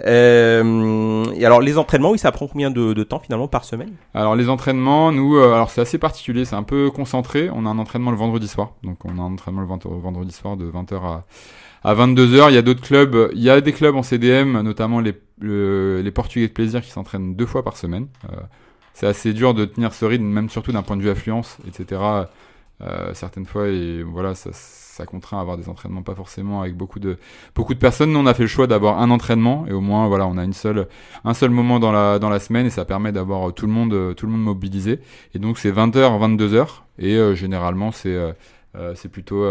Euh, 0.07 1.25
et 1.37 1.47
alors 1.47 1.63
les 1.63 1.79
entraînements, 1.79 2.11
oui, 2.11 2.19
ça 2.19 2.33
prend 2.33 2.49
combien 2.49 2.71
de, 2.71 2.93
de 2.93 3.03
temps 3.03 3.21
finalement 3.21 3.49
par 3.49 3.65
semaine? 3.65 3.93
Alors 4.13 4.37
les 4.37 4.51
entraînements, 4.51 5.11
nous, 5.11 5.39
alors 5.39 5.71
c'est 5.71 5.81
assez 5.81 5.97
particulier, 5.97 6.45
c'est 6.45 6.57
un 6.57 6.65
peu 6.65 6.91
concentré. 6.91 7.49
On 7.51 7.65
a 7.65 7.71
un 7.71 7.79
entraînement 7.79 8.11
le 8.11 8.19
vendredi 8.19 8.47
soir, 8.47 8.75
donc 8.83 9.07
on 9.07 9.17
a 9.17 9.23
un 9.23 9.33
entraînement 9.33 9.63
le 9.63 9.67
vendredi 9.67 10.33
soir 10.33 10.59
de 10.59 10.71
20h 10.71 11.03
à 11.03 11.25
à 11.85 11.95
22h. 11.95 12.51
Il 12.51 12.55
y 12.55 12.59
a 12.59 12.63
d'autres 12.63 12.83
clubs, 12.83 13.31
il 13.35 13.43
y 13.43 13.51
a 13.51 13.61
des 13.61 13.73
clubs 13.73 13.97
en 13.97 14.03
CDM, 14.03 14.61
notamment 14.61 15.01
les, 15.01 15.15
les 15.43 16.11
Portugais 16.11 16.49
de 16.49 16.53
plaisir 16.53 16.83
qui 16.83 16.91
s'entraînent 16.91 17.35
deux 17.35 17.47
fois 17.47 17.63
par 17.63 17.77
semaine. 17.77 18.09
Euh, 18.31 18.37
c'est 18.95 19.07
assez 19.07 19.33
dur 19.33 19.55
de 19.55 19.65
tenir 19.65 19.95
ce 19.95 20.05
rythme, 20.05 20.25
même 20.25 20.49
surtout 20.49 20.73
d'un 20.73 20.83
point 20.83 20.97
de 20.97 21.03
vue 21.03 21.11
affluence, 21.11 21.59
etc. 21.67 22.01
Euh, 22.83 23.15
certaines 23.15 23.47
fois, 23.47 23.69
et 23.69 24.03
voilà, 24.03 24.35
ça, 24.35 25.07
contraint 25.07 25.39
à 25.39 25.41
avoir 25.41 25.57
des 25.57 25.69
entraînements 25.69 26.03
pas 26.03 26.15
forcément 26.15 26.61
avec 26.61 26.77
beaucoup 26.77 27.01
de 27.01 27.17
beaucoup 27.55 27.75
de 27.75 27.79
personnes. 27.79 28.13
Nous, 28.13 28.19
on 28.21 28.27
a 28.27 28.35
fait 28.35 28.45
le 28.45 28.49
choix 28.49 28.67
d'avoir 28.69 29.01
un 29.01 29.11
entraînement 29.11 29.67
et 29.67 29.73
au 29.73 29.81
moins, 29.81 30.07
voilà, 30.07 30.27
on 30.27 30.37
a 30.37 30.45
une 30.45 30.53
seule 30.53 30.87
un 31.25 31.35
seul 31.35 31.51
moment 31.51 31.81
dans 31.81 31.91
la 31.91 32.21
dans 32.21 32.29
la 32.29 32.39
semaine 32.39 32.67
et 32.67 32.71
ça 32.71 32.85
permet 32.85 33.11
d'avoir 33.11 33.53
tout 33.53 33.67
le 33.67 33.73
monde 33.73 34.15
tout 34.15 34.27
le 34.27 34.33
monde 34.33 34.43
mobilisé. 34.43 35.01
Et 35.35 35.41
donc 35.41 35.59
c'est 35.59 35.73
20h, 35.73 36.37
22h 36.37 36.69
et 36.99 37.17
euh, 37.17 37.35
généralement 37.35 37.91
c'est 37.91 38.15
euh, 38.15 38.95
c'est 38.95 39.09
plutôt 39.09 39.45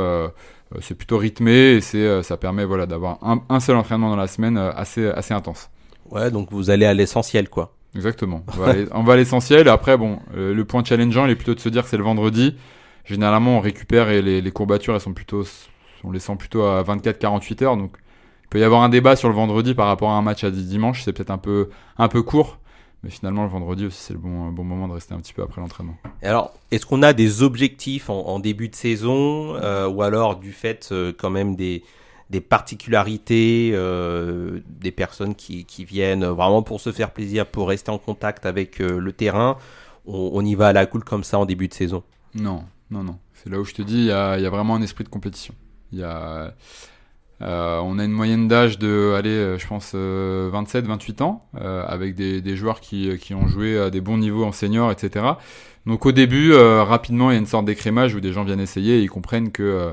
euh, 0.75 0.80
c'est 0.82 0.96
plutôt 0.96 1.18
rythmé 1.18 1.51
et 1.51 1.82
c'est, 1.82 1.98
euh, 1.98 2.24
ça 2.24 2.38
permet 2.38 2.66
voilà, 2.66 2.86
d'avoir 2.86 3.20
un, 3.22 3.60
seul 3.60 3.75
entraînement 3.75 4.10
dans 4.10 4.16
la 4.16 4.27
semaine 4.27 4.58
euh, 4.58 4.72
assez, 4.74 5.08
assez 5.08 5.34
intense. 5.34 5.70
Ouais, 6.12 6.32
donc 6.32 6.51
vous 6.51 6.70
allez 6.70 6.86
à 6.86 6.94
l'essentiel, 6.94 7.50
quoi. 7.50 7.74
Exactement. 7.96 8.44
On 8.94 9.03
va, 9.03 9.13
à 9.13 9.15
l'essentiel. 9.15 9.68
Après, 9.68 9.98
bon, 9.98 10.20
le 10.34 10.63
point 10.63 10.84
challengeant, 10.84 11.25
il 11.25 11.32
est 11.32 11.36
plutôt 11.36 11.56
de 11.56 11.60
se 11.60 11.70
dire 11.70 11.84
que 11.84 11.89
c'est 11.89 11.98
le 11.98 12.03
vendredi. 12.03 12.56
Généralement, 13.03 13.58
on 13.58 13.60
récupère 13.60 14.10
et 14.10 14.22
les, 14.22 14.41
les 14.41 14.51
courbatures, 14.51 14.94
elles 14.94 15.01
sont 15.01 15.13
plutôt, 15.13 15.44
on 16.03 16.12
les 16.12 16.20
sent 16.20 16.36
plutôt 16.38 16.63
à 16.63 16.84
24-48 16.84 17.63
heures. 17.63 17.77
Donc, 17.77 17.98
il 18.44 18.48
peut 18.50 18.60
y 18.60 18.63
avoir 18.63 18.82
un 18.82 18.89
débat 18.89 19.15
sur 19.15 19.27
le 19.27 19.36
vendredi 19.36 19.74
par 19.74 19.88
rapport 19.88 20.10
à 20.10 20.13
un 20.13 20.22
match 20.22 20.44
à 20.44 20.51
dimanche. 20.51 21.03
C'est 21.03 21.13
peut-être 21.13 21.32
un 21.32 21.38
peu, 21.38 21.70
un 21.98 22.08
peu 22.08 22.22
court. 22.22 22.60
Mais 23.03 23.10
finalement, 23.10 23.44
le 23.44 23.50
vendredi 23.50 23.86
aussi, 23.88 24.00
c'est 24.00 24.13
le 24.13 24.20
bon, 24.20 24.51
bon 24.51 24.63
moment 24.63 24.88
de 24.88 24.94
rester 24.94 25.15
un 25.15 25.20
petit 25.20 25.34
peu 25.34 25.41
après 25.41 25.60
l'entraînement. 25.60 25.98
Alors, 26.22 26.53
est-ce 26.70 26.86
qu'on 26.86 27.01
a 27.01 27.13
des 27.13 27.41
objectifs 27.41 28.10
en, 28.12 28.39
début 28.39 28.70
de 28.70 28.75
saison 28.75 29.56
euh, 29.56 29.88
ou 29.88 30.03
alors 30.03 30.36
du 30.36 30.51
fait 30.51 30.89
euh, 30.91 31.12
quand 31.18 31.32
même 31.32 31.56
des, 31.56 31.84
des 32.32 32.42
particularités 32.42 33.72
euh, 33.74 34.60
des 34.68 34.92
personnes 34.92 35.36
qui, 35.36 35.66
viennent 35.86 36.26
vraiment 36.26 36.64
pour 36.64 36.82
se 36.82 36.92
faire 36.92 37.12
plaisir, 37.12 37.46
pour 37.46 37.68
rester 37.68 37.92
en 37.92 37.98
contact 37.98 38.46
avec 38.46 38.80
le 38.80 39.12
terrain 39.12 39.58
on, 40.06 40.44
y 40.44 40.56
va 40.56 40.70
à 40.70 40.74
la 40.74 40.86
cool 40.88 41.04
comme 41.04 41.24
ça 41.24 41.38
en 41.38 41.46
début 41.46 41.68
de 41.68 41.74
saison 41.74 42.04
Non, 42.34 42.64
non, 42.90 43.04
non. 43.04 43.20
C'est 43.34 43.50
là 43.50 43.60
où 43.60 43.64
je 43.64 43.74
te 43.74 43.82
dis, 43.84 44.00
il 44.00 44.06
y 44.06 44.12
a, 44.12 44.50
vraiment 44.50 44.76
un 44.76 44.82
esprit 44.82 45.04
de 45.04 45.10
compétition. 45.10 45.54
Y 45.92 46.04
a 46.04 46.56
euh, 47.42 47.80
on 47.84 47.98
a 47.98 48.04
une 48.04 48.12
moyenne 48.12 48.48
d'âge 48.48 48.78
de, 48.78 49.16
allez, 49.18 49.30
euh, 49.30 49.58
je 49.58 49.66
pense, 49.68 49.94
27-28 49.96 49.96
euh, 49.96 51.24
ans, 51.24 51.46
avec 51.88 52.16
des, 52.16 52.56
joueurs 52.56 52.80
qui, 52.80 53.18
qui, 53.18 53.34
ont 53.34 53.48
joué 53.48 53.80
à 53.80 53.90
des 53.90 54.02
bons 54.02 54.18
niveaux 54.18 54.46
en 54.46 54.52
senior, 54.52 54.92
etc. 54.92 55.26
Donc 55.86 56.06
au 56.06 56.12
début, 56.12 56.54
rapidement, 56.54 57.32
il 57.32 57.34
y 57.34 57.38
a 57.38 57.40
une 57.40 57.48
sorte 57.48 57.66
d'écrémage 57.66 58.14
où 58.14 58.20
des 58.20 58.34
gens 58.34 58.44
viennent 58.44 58.60
essayer 58.60 59.00
et 59.00 59.02
ils 59.02 59.10
comprennent 59.10 59.52
que 59.52 59.92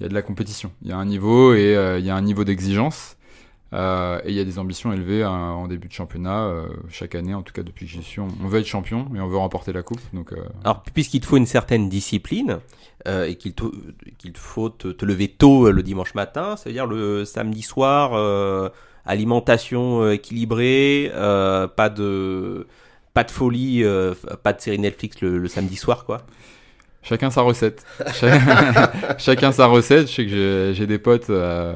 il 0.00 0.04
y 0.04 0.06
a 0.06 0.08
de 0.08 0.14
la 0.14 0.22
compétition. 0.22 0.72
Il 0.82 0.88
y 0.88 0.92
a 0.92 0.96
un 0.96 1.04
niveau 1.04 1.54
et 1.54 1.74
il 1.98 2.04
y 2.04 2.10
a 2.10 2.16
un 2.16 2.22
niveau 2.22 2.44
d'exigence. 2.44 3.16
Euh, 3.72 4.20
et 4.24 4.30
il 4.30 4.34
y 4.34 4.40
a 4.40 4.44
des 4.44 4.58
ambitions 4.58 4.92
élevées 4.92 5.22
hein, 5.22 5.30
en 5.30 5.68
début 5.68 5.88
de 5.88 5.92
championnat. 5.92 6.44
Euh, 6.44 6.66
chaque 6.88 7.14
année, 7.14 7.34
en 7.34 7.42
tout 7.42 7.52
cas 7.52 7.62
depuis 7.62 7.86
que 7.86 7.92
j'y 7.92 8.02
suis, 8.02 8.20
on, 8.20 8.28
veut 8.48 8.60
être 8.60 8.66
champion 8.66 9.08
et 9.14 9.20
on 9.20 9.28
veut 9.28 9.36
remporter 9.36 9.72
la 9.72 9.82
coupe. 9.82 10.00
Donc, 10.12 10.32
euh, 10.32 10.42
Alors, 10.64 10.82
puisqu'il 10.82 11.20
te 11.20 11.26
faut 11.26 11.36
une 11.36 11.46
certaine 11.46 11.88
discipline 11.88 12.58
et 13.06 13.36
qu'il 13.36 13.54
te, 13.54 13.64
faut 14.34 14.68
te, 14.68 15.04
lever 15.06 15.28
tôt 15.28 15.70
le 15.70 15.82
dimanche 15.82 16.14
matin, 16.14 16.56
c'est-à-dire 16.56 16.86
le 16.86 17.24
samedi 17.24 17.62
soir, 17.62 18.12
alimentation 19.06 20.10
équilibrée, 20.10 21.10
pas 21.14 21.88
de 21.88 22.66
pas 23.14 23.24
de 23.24 23.30
folie, 23.30 23.82
pas 24.42 24.52
de 24.52 24.60
série 24.60 24.78
Netflix 24.78 25.22
le, 25.22 25.38
le 25.38 25.48
samedi 25.48 25.76
soir, 25.76 26.04
quoi? 26.04 26.26
Chacun 27.02 27.30
sa 27.30 27.40
recette. 27.40 27.84
Chacun 29.18 29.52
sa 29.52 29.66
recette. 29.66 30.08
Je 30.08 30.12
sais 30.12 30.26
que 30.26 30.72
j'ai 30.74 30.86
des 30.86 30.98
potes 30.98 31.30
euh, 31.30 31.74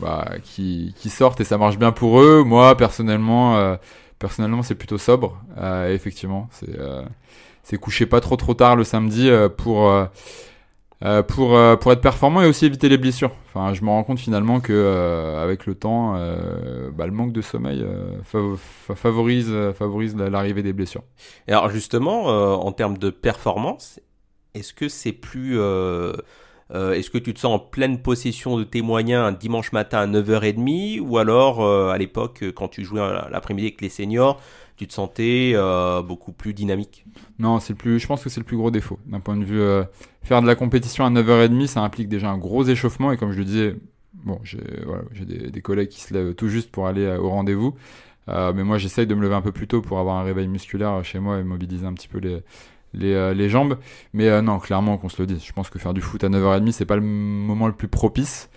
bah, 0.00 0.26
qui, 0.42 0.94
sortent 1.08 1.40
et 1.40 1.44
ça 1.44 1.58
marche 1.58 1.78
bien 1.78 1.92
pour 1.92 2.20
eux. 2.20 2.42
Moi, 2.44 2.76
personnellement, 2.76 3.56
euh, 3.56 3.76
personnellement, 4.18 4.62
c'est 4.62 4.74
plutôt 4.74 4.98
sobre. 4.98 5.38
Euh, 5.58 5.92
effectivement, 5.92 6.48
c'est 6.50 6.78
c'est 7.62 7.78
coucher 7.78 8.04
pas 8.04 8.20
trop 8.20 8.36
trop 8.36 8.52
tard 8.52 8.76
le 8.76 8.84
samedi 8.84 9.30
pour 9.56 9.90
pour 11.28 11.58
pour 11.78 11.92
être 11.92 12.00
performant 12.00 12.40
et 12.40 12.46
aussi 12.46 12.64
éviter 12.64 12.88
les 12.88 12.98
blessures. 12.98 13.32
Enfin, 13.48 13.74
je 13.74 13.82
me 13.82 13.90
rends 13.90 14.02
compte 14.02 14.18
finalement 14.18 14.60
que 14.60 15.36
avec 15.42 15.66
le 15.66 15.74
temps, 15.74 16.14
bah, 16.94 17.06
le 17.06 17.12
manque 17.12 17.32
de 17.32 17.42
sommeil 17.42 17.84
favorise 18.94 19.52
favorise 19.74 20.16
l'arrivée 20.16 20.62
des 20.62 20.72
blessures. 20.72 21.04
Et 21.48 21.52
alors 21.52 21.68
justement, 21.68 22.24
en 22.64 22.72
termes 22.72 22.96
de 22.96 23.10
performance, 23.10 24.00
est-ce 24.54 24.72
que 24.72 24.88
c'est 24.88 25.12
plus. 25.12 25.58
Euh, 25.58 26.12
euh, 26.70 26.92
est-ce 26.94 27.10
que 27.10 27.18
tu 27.18 27.34
te 27.34 27.40
sens 27.40 27.54
en 27.54 27.58
pleine 27.58 28.00
possession 28.00 28.56
de 28.56 28.64
tes 28.64 28.80
moyens 28.80 29.22
un 29.22 29.32
dimanche 29.32 29.72
matin 29.72 29.98
à 29.98 30.06
9h30 30.06 31.00
ou 31.00 31.18
alors 31.18 31.62
euh, 31.62 31.90
à 31.90 31.98
l'époque 31.98 32.42
quand 32.54 32.68
tu 32.68 32.84
jouais 32.84 33.00
l'après-midi 33.30 33.66
avec 33.66 33.80
les 33.82 33.90
seniors, 33.90 34.40
tu 34.76 34.86
te 34.86 34.92
sentais 34.92 35.54
beaucoup 36.06 36.32
plus 36.32 36.54
dynamique? 36.54 37.04
Non, 37.38 37.60
c'est 37.60 37.74
plus, 37.74 37.98
je 37.98 38.06
pense 38.06 38.24
que 38.24 38.30
c'est 38.30 38.40
le 38.40 38.46
plus 38.46 38.56
gros 38.56 38.70
défaut. 38.70 38.98
D'un 39.06 39.20
point 39.20 39.36
de 39.36 39.44
vue, 39.44 39.62
faire 40.22 40.40
de 40.40 40.46
la 40.46 40.54
compétition 40.54 41.04
à 41.04 41.10
9h30, 41.10 41.66
ça 41.66 41.80
implique 41.82 42.08
déjà 42.08 42.30
un 42.30 42.38
gros 42.38 42.64
échauffement 42.64 43.12
et 43.12 43.16
comme 43.16 43.32
je 43.32 43.38
le 43.38 43.44
disais, 43.44 43.76
j'ai 44.42 45.24
des, 45.26 45.50
des, 45.50 45.60
collègues 45.60 45.90
qui 45.90 46.00
se 46.00 46.14
lèvent 46.14 46.34
tout 46.34 46.48
juste 46.48 46.70
pour 46.72 46.86
aller 46.86 47.06
au 47.16 47.28
rendez-vous. 47.28 47.74
mais 48.26 48.64
moi, 48.64 48.78
j'essaye 48.78 49.06
de 49.06 49.14
me 49.14 49.22
lever 49.22 49.34
un 49.34 49.42
peu 49.42 49.52
plus 49.52 49.68
tôt 49.68 49.82
pour 49.82 49.98
avoir 49.98 50.16
un 50.16 50.24
réveil 50.24 50.48
musculaire 50.48 51.04
chez 51.04 51.20
moi 51.20 51.38
et 51.38 51.44
mobiliser 51.44 51.86
un 51.86 51.92
petit 51.92 52.08
peu 52.08 52.18
les, 52.18 52.42
euh, 53.02 53.34
les, 53.34 53.48
jambes. 53.48 53.78
Mais 54.12 54.28
euh, 54.28 54.42
non, 54.42 54.58
clairement, 54.58 54.98
qu'on 54.98 55.08
se 55.08 55.20
le 55.20 55.26
dise. 55.26 55.44
Je 55.44 55.52
pense 55.52 55.70
que 55.70 55.78
faire 55.78 55.94
du 55.94 56.00
foot 56.00 56.22
à 56.24 56.28
9h30, 56.28 56.72
c'est 56.72 56.84
pas 56.84 56.96
le 56.96 57.02
moment 57.02 57.66
le 57.66 57.72
plus 57.72 57.88
propice. 57.88 58.50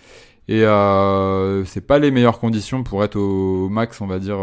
Et 0.47 0.63
euh, 0.63 1.65
c'est 1.65 1.85
pas 1.85 1.99
les 1.99 2.11
meilleures 2.11 2.39
conditions 2.39 2.83
pour 2.83 3.03
être 3.03 3.17
au 3.17 3.69
max, 3.69 3.99
on 4.01 4.07
va 4.07 4.19
dire, 4.19 4.39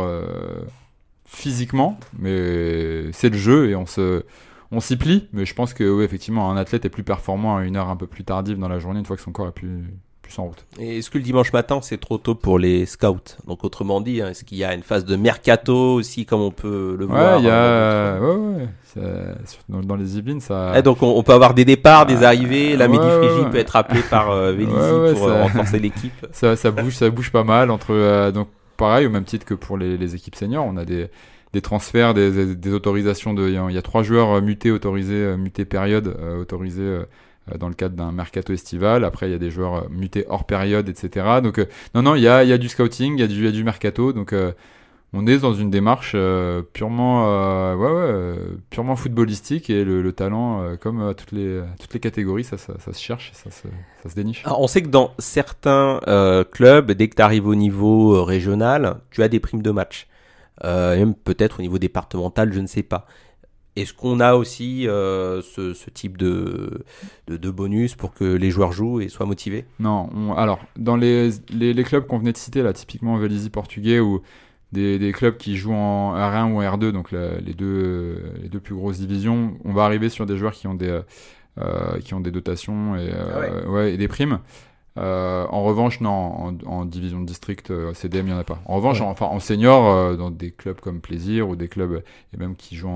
physiquement. 1.24 1.98
Mais 2.18 3.12
c'est 3.12 3.30
le 3.30 3.38
jeu 3.38 3.70
et 3.70 3.76
on 3.76 3.86
se. 3.86 4.24
On 4.70 4.80
s'y 4.80 4.96
plie, 4.96 5.28
mais 5.32 5.44
je 5.44 5.54
pense 5.54 5.72
que 5.72 5.88
oui, 5.88 6.02
effectivement, 6.02 6.50
un 6.50 6.56
athlète 6.56 6.84
est 6.84 6.88
plus 6.88 7.04
performant 7.04 7.58
à 7.58 7.64
une 7.64 7.76
heure 7.76 7.90
un 7.90 7.96
peu 7.96 8.08
plus 8.08 8.24
tardive 8.24 8.58
dans 8.58 8.66
la 8.66 8.80
journée, 8.80 8.98
une 8.98 9.06
fois 9.06 9.14
que 9.14 9.22
son 9.22 9.30
corps 9.30 9.46
est 9.46 9.52
plus, 9.52 9.84
plus 10.24 10.38
en 10.38 10.46
route. 10.46 10.64
Et 10.78 10.98
est-ce 10.98 11.10
que 11.10 11.18
le 11.18 11.24
dimanche 11.24 11.52
matin, 11.52 11.80
c'est 11.82 12.00
trop 12.00 12.18
tôt 12.18 12.34
pour 12.34 12.58
les 12.58 12.86
scouts? 12.86 13.36
Donc, 13.46 13.64
autrement 13.64 14.00
dit, 14.00 14.20
hein, 14.20 14.30
est-ce 14.30 14.44
qu'il 14.44 14.58
y 14.58 14.64
a 14.64 14.74
une 14.74 14.82
phase 14.82 15.04
de 15.04 15.16
mercato 15.16 15.94
aussi, 15.94 16.26
comme 16.26 16.40
on 16.40 16.50
peut 16.50 16.96
le 16.98 17.06
voir 17.06 17.40
y 17.40 17.48
a... 17.48 18.18
ouais, 18.20 18.36
ouais 18.36 18.68
dans, 19.68 19.96
les 19.96 20.18
Yvelines, 20.18 20.40
ça. 20.40 20.72
Eh, 20.76 20.82
donc 20.82 21.02
on, 21.02 21.22
peut 21.22 21.32
avoir 21.32 21.54
des 21.54 21.64
départs, 21.64 22.06
des 22.06 22.22
arrivées. 22.22 22.76
La 22.76 22.88
ouais, 22.88 23.50
peut 23.50 23.58
être 23.58 23.76
appelée 23.76 24.02
par 24.02 24.30
euh, 24.30 24.54
pour 25.14 25.28
euh, 25.28 25.42
renforcer 25.42 25.78
l'équipe. 25.78 26.12
Ça, 26.32 26.56
ça, 26.56 26.70
bouge, 26.70 26.94
ça 26.94 27.10
bouge 27.10 27.30
pas 27.30 27.44
mal 27.44 27.70
entre. 27.70 27.92
Euh, 27.92 28.30
donc 28.30 28.48
pareil, 28.76 29.06
au 29.06 29.10
même 29.10 29.24
titre 29.24 29.44
que 29.44 29.54
pour 29.54 29.76
les, 29.76 30.14
équipes 30.14 30.34
seniors, 30.34 30.64
on 30.66 30.76
a 30.76 30.84
des, 30.84 31.08
des 31.52 31.60
transferts, 31.60 32.14
des, 32.14 32.54
des, 32.54 32.72
autorisations 32.72 33.34
de. 33.34 33.48
Il 33.48 33.74
y, 33.74 33.78
a 33.78 33.82
trois 33.82 34.02
joueurs 34.02 34.40
mutés 34.42 34.70
autorisés, 34.70 35.36
mutés 35.36 35.64
période 35.64 36.16
autorisés. 36.40 37.00
Dans 37.58 37.68
le 37.68 37.74
cadre 37.74 37.94
d'un 37.94 38.12
mercato 38.12 38.52
estival. 38.52 39.04
Après, 39.04 39.28
il 39.28 39.32
y 39.32 39.34
a 39.34 39.38
des 39.38 39.50
joueurs 39.50 39.90
mutés 39.90 40.24
hors 40.28 40.44
période, 40.44 40.88
etc. 40.88 41.40
Donc, 41.42 41.58
non, 41.94 42.02
non, 42.02 42.14
il 42.14 42.22
y 42.22 42.28
a, 42.28 42.44
y 42.44 42.52
a, 42.52 42.58
du 42.58 42.68
scouting, 42.68 43.18
il 43.18 43.30
y, 43.30 43.42
y 43.42 43.46
a 43.46 43.50
du 43.50 43.64
mercato. 43.64 44.12
Donc, 44.12 44.34
on 45.16 45.28
est 45.28 45.38
dans 45.38 45.54
une 45.54 45.70
démarche 45.70 46.12
euh, 46.16 46.62
purement, 46.72 47.28
euh, 47.28 47.76
euh, 47.76 48.56
purement 48.68 48.96
footballistique 48.96 49.70
et 49.70 49.84
le, 49.84 50.12
talent, 50.12 50.76
comme 50.80 51.00
à 51.08 51.14
toutes 51.14 51.30
les, 51.30 51.62
toutes 51.80 51.94
les 51.94 52.00
catégories, 52.00 52.42
ça, 52.42 52.58
ça, 52.58 52.74
se 52.92 53.00
cherche, 53.00 53.30
ça 53.32 53.50
se, 53.50 53.68
ça 54.02 54.10
se 54.10 54.14
déniche. 54.14 54.42
on 54.46 54.66
sait 54.66 54.82
que 54.82 54.88
dans 54.88 55.12
certains 55.18 56.00
clubs, 56.50 56.90
dès 56.92 57.08
que 57.08 57.14
tu 57.14 57.22
arrives 57.22 57.46
au 57.46 57.54
niveau 57.54 58.24
régional, 58.24 58.96
tu 59.10 59.22
as 59.22 59.28
des 59.28 59.40
primes 59.40 59.62
de 59.62 59.70
match. 59.70 60.08
même 60.62 61.14
peut-être 61.14 61.60
au 61.60 61.62
niveau 61.62 61.78
départemental, 61.78 62.52
je 62.52 62.60
ne 62.60 62.66
sais 62.66 62.82
pas. 62.82 63.06
Est-ce 63.76 63.92
qu'on 63.92 64.20
a 64.20 64.34
aussi 64.34 64.84
ce, 64.84 65.72
ce, 65.74 65.90
type 65.90 66.16
de, 66.16 66.84
de, 67.26 67.50
bonus 67.50 67.96
pour 67.96 68.14
que 68.14 68.24
les 68.24 68.50
joueurs 68.50 68.72
jouent 68.72 69.00
et 69.00 69.08
soient 69.08 69.26
motivés? 69.26 69.64
Non. 69.80 70.34
alors, 70.36 70.60
dans 70.76 70.96
les, 70.96 71.30
les, 71.50 71.74
les 71.74 71.84
clubs 71.84 72.06
qu'on 72.06 72.18
venait 72.18 72.32
de 72.32 72.36
citer, 72.36 72.62
là, 72.62 72.72
typiquement 72.72 73.16
Vélizy 73.16 73.50
portugais 73.50 73.98
ou 73.98 74.22
des, 74.74 75.12
clubs 75.12 75.36
qui 75.36 75.56
jouent 75.56 75.72
en 75.72 76.16
R1 76.16 76.52
ou 76.52 76.60
R2, 76.60 76.90
donc 76.90 77.12
les, 77.12 77.54
deux, 77.54 78.22
les 78.42 78.48
deux 78.48 78.60
plus 78.60 78.74
grosses 78.74 78.98
divisions, 78.98 79.56
on 79.64 79.72
va 79.72 79.84
arriver 79.84 80.08
sur 80.08 80.26
des 80.26 80.36
joueurs 80.36 80.52
qui 80.52 80.66
ont 80.66 80.74
des, 80.74 81.00
euh, 81.58 82.00
qui 82.00 82.14
ont 82.14 82.20
des 82.20 82.32
dotations 82.32 82.96
et, 82.96 83.10
euh, 83.12 83.62
ah 83.72 83.86
et 83.86 83.96
des 83.96 84.08
primes. 84.08 84.40
Euh, 84.96 85.46
en 85.50 85.64
revanche, 85.64 86.00
non, 86.00 86.56
en, 86.66 86.84
division 86.84 87.20
de 87.20 87.26
district, 87.26 87.72
CDM, 87.94 88.26
il 88.26 88.30
n'y 88.30 88.32
en 88.32 88.38
a 88.38 88.44
pas. 88.44 88.60
En 88.66 88.76
revanche, 88.76 89.00
enfin, 89.00 89.26
en 89.26 89.40
senior, 89.40 90.16
dans 90.16 90.30
des 90.30 90.50
clubs 90.52 90.80
comme 90.80 91.00
Plaisir 91.00 91.48
ou 91.48 91.56
des 91.56 91.68
clubs 91.68 92.02
et 92.32 92.36
même 92.36 92.54
qui 92.54 92.76
jouent 92.76 92.88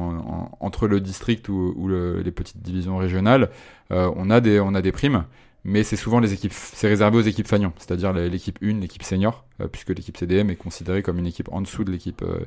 entre 0.61 0.87
le 0.87 1.00
district 1.00 1.49
ou, 1.49 1.88
les 1.88 2.31
petites 2.31 2.62
divisions 2.62 2.97
régionales, 2.99 3.50
on, 3.90 4.31
a 4.31 4.40
des, 4.40 4.61
on 4.61 4.75
a 4.75 4.83
des 4.83 4.93
primes 4.93 5.25
mais 5.68 5.82
c'est 5.82 5.96
souvent 5.96 6.18
les 6.18 6.32
équipes, 6.32 6.52
c'est 6.54 6.88
réservé 6.88 7.18
aux 7.18 7.22
équipes 7.22 7.46
Fagnon, 7.46 7.72
c'est-à-dire 7.76 8.12
l'équipe 8.14 8.58
1, 8.62 8.80
l'équipe 8.80 9.02
senior, 9.02 9.44
euh, 9.60 9.68
puisque 9.68 9.90
l'équipe 9.90 10.16
CDM 10.16 10.48
est 10.50 10.56
considérée 10.56 11.02
comme 11.02 11.18
une 11.18 11.26
équipe 11.26 11.50
en 11.52 11.60
dessous 11.60 11.84
de 11.84 11.90
l'équipe, 11.90 12.22
euh, 12.22 12.40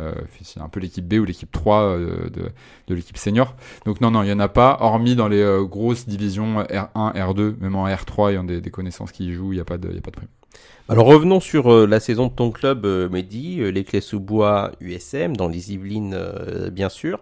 euh 0.00 0.12
un 0.60 0.68
peu 0.68 0.80
l'équipe 0.80 1.06
B 1.06 1.14
ou 1.14 1.24
l'équipe 1.24 1.50
3 1.52 1.82
euh, 1.82 2.30
de, 2.30 2.50
de 2.88 2.94
l'équipe 2.94 3.16
senior. 3.16 3.54
Donc 3.86 4.00
non, 4.00 4.10
non, 4.10 4.22
il 4.22 4.26
n'y 4.26 4.32
en 4.32 4.40
a 4.40 4.48
pas, 4.48 4.78
hormis 4.80 5.14
dans 5.14 5.28
les 5.28 5.44
grosses 5.62 6.08
divisions 6.08 6.62
R1, 6.62 7.14
R2, 7.14 7.60
même 7.60 7.76
en 7.76 7.86
R3, 7.86 8.32
il 8.32 8.34
y 8.34 8.38
a 8.38 8.42
des, 8.42 8.60
des 8.60 8.70
connaissances 8.70 9.12
qui 9.12 9.28
y 9.28 9.32
jouent, 9.32 9.52
il 9.52 9.56
n'y 9.56 9.62
a 9.62 9.64
pas 9.64 9.78
de, 9.78 9.92
y 9.92 9.98
a 9.98 10.00
pas 10.00 10.10
de 10.10 10.16
prime. 10.16 10.28
Alors 10.88 11.06
revenons 11.06 11.40
sur 11.40 11.86
la 11.86 12.00
saison 12.00 12.26
de 12.26 12.32
ton 12.32 12.50
club, 12.50 12.86
Mehdi, 13.10 13.70
les 13.72 13.84
Clés 13.84 14.00
sous 14.00 14.20
bois 14.20 14.72
USM, 14.80 15.36
dans 15.36 15.48
les 15.48 15.72
Yvelines, 15.72 16.18
bien 16.72 16.88
sûr. 16.88 17.20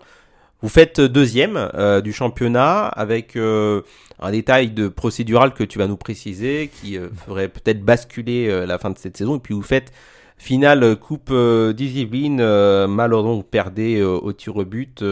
Vous 0.63 0.69
faites 0.69 1.01
deuxième 1.01 1.69
du 2.03 2.13
championnat 2.13 2.87
avec 2.87 3.37
un 4.23 4.31
détail 4.31 4.71
de 4.71 4.89
procédural 4.89 5.53
que 5.53 5.65
tu 5.65 5.79
vas 5.79 5.89
nous 5.89 5.97
préciser 5.97 6.71
qui 6.81 6.97
euh, 6.97 7.09
ferait 7.27 7.49
peut-être 7.49 7.85
basculer 7.85 8.49
euh, 8.49 8.67
la 8.67 8.79
fin 8.79 8.91
de 8.91 8.99
cette 8.99 9.17
saison. 9.17 9.37
Et 9.37 9.41
puis 9.41 9.53
vous 9.53 9.63
faites 9.63 9.93
finale 10.39 10.83
euh, 10.85 10.95
Coupe 10.95 11.31
euh, 11.31 12.87
malheureusement 12.87 13.35
vous 13.35 13.43
perdez 13.43 14.03
au 14.03 14.33
tir 14.33 14.57
au 14.57 14.65
but, 14.65 15.05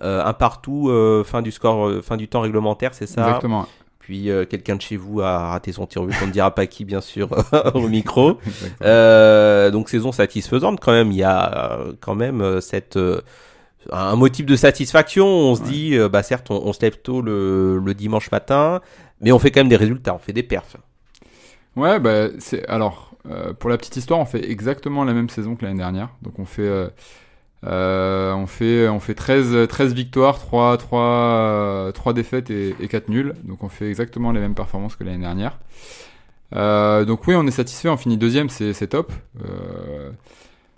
un 0.00 0.32
partout, 0.32 0.90
fin 1.24 1.42
du 1.42 1.52
score, 1.52 2.02
fin 2.02 2.16
du 2.16 2.28
temps 2.28 2.40
réglementaire, 2.40 2.94
c'est 2.94 3.06
ça? 3.06 3.26
Exactement. 3.26 3.66
Puis 3.98 4.30
quelqu'un 4.48 4.76
de 4.76 4.82
chez 4.82 4.96
vous 4.96 5.20
a 5.20 5.50
raté 5.50 5.72
son 5.72 5.86
tir 5.86 6.02
au 6.02 6.06
but, 6.06 6.16
on 6.22 6.26
ne 6.26 6.32
dira 6.32 6.54
pas 6.54 6.66
qui 6.66 6.84
bien 6.84 7.00
sûr 7.00 7.28
au 7.74 7.88
micro. 7.88 8.38
donc 8.80 9.88
saison 9.88 10.12
satisfaisante 10.12 10.80
quand 10.80 10.92
même, 10.92 11.12
il 11.12 11.18
y 11.18 11.24
a 11.24 11.78
quand 12.00 12.14
même 12.14 12.60
cette 12.60 12.98
un 13.92 14.16
motif 14.16 14.46
de 14.46 14.56
satisfaction. 14.56 15.26
On 15.26 15.54
se 15.54 15.62
dit, 15.62 15.96
euh, 15.96 16.08
bah 16.08 16.22
certes, 16.22 16.50
on, 16.50 16.72
se 16.72 16.80
lève 16.80 16.98
tôt 16.98 17.22
le, 17.22 17.94
dimanche 17.94 18.30
matin, 18.30 18.80
mais 19.20 19.32
on 19.32 19.38
fait 19.38 19.50
quand 19.50 19.60
même 19.60 19.68
des 19.68 19.76
résultats, 19.76 20.14
on 20.14 20.18
fait 20.18 20.32
des 20.32 20.42
perfs. 20.42 20.76
Ouais, 21.76 22.00
bah 22.00 22.28
c'est 22.38 22.66
alors 22.68 23.12
euh, 23.30 23.52
pour 23.52 23.68
la 23.70 23.76
petite 23.76 23.96
histoire, 23.96 24.18
on 24.18 24.24
fait 24.24 24.50
exactement 24.50 25.04
la 25.04 25.12
même 25.12 25.28
saison 25.28 25.56
que 25.56 25.64
l'année 25.64 25.78
dernière. 25.78 26.08
Donc 26.22 26.38
on 26.38 26.46
fait 26.46 26.88
euh, 27.64 28.32
on 28.32 28.46
fait 28.46 28.88
on 28.88 29.00
fait 29.00 29.14
13 29.14 29.68
13 29.68 29.94
victoires, 29.94 30.38
3 30.38 30.78
3 30.78 31.92
3 31.92 32.12
défaites 32.14 32.50
et, 32.50 32.74
et 32.80 32.88
4 32.88 33.08
nuls. 33.08 33.34
Donc 33.44 33.62
on 33.62 33.68
fait 33.68 33.88
exactement 33.88 34.32
les 34.32 34.40
mêmes 34.40 34.54
performances 34.54 34.96
que 34.96 35.04
l'année 35.04 35.24
dernière. 35.24 35.58
donc 36.52 37.26
oui, 37.26 37.34
on 37.34 37.46
est 37.46 37.50
satisfait, 37.50 37.88
on 37.88 37.96
finit 37.96 38.16
deuxième, 38.16 38.48
c'est 38.48 38.86
top. 38.86 39.12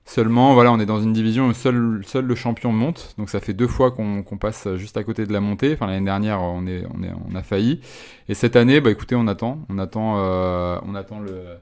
Seulement, 0.08 0.54
voilà, 0.54 0.72
on 0.72 0.80
est 0.80 0.86
dans 0.86 1.02
une 1.02 1.12
division 1.12 1.48
où 1.48 1.52
seul, 1.52 2.00
seul 2.02 2.24
le 2.24 2.34
champion 2.34 2.72
monte, 2.72 3.14
donc 3.18 3.28
ça 3.28 3.40
fait 3.40 3.52
deux 3.52 3.66
fois 3.66 3.90
qu'on 3.90 4.38
passe 4.40 4.66
juste 4.76 4.96
à 4.96 5.04
côté 5.04 5.26
de 5.26 5.34
la 5.34 5.40
montée. 5.40 5.74
Enfin, 5.74 5.86
l'année 5.86 6.06
dernière, 6.06 6.40
on, 6.40 6.66
est, 6.66 6.84
on, 6.94 7.02
est, 7.02 7.10
on 7.30 7.34
a 7.34 7.42
failli. 7.42 7.82
Et 8.30 8.32
cette 8.32 8.56
année, 8.56 8.80
bah 8.80 8.90
écoutez, 8.90 9.16
on 9.16 9.26
attend, 9.26 9.58
on 9.68 9.76
attend, 9.76 10.14
euh, 10.16 10.78
on 10.86 10.94
attend 10.94 11.20
le, 11.20 11.58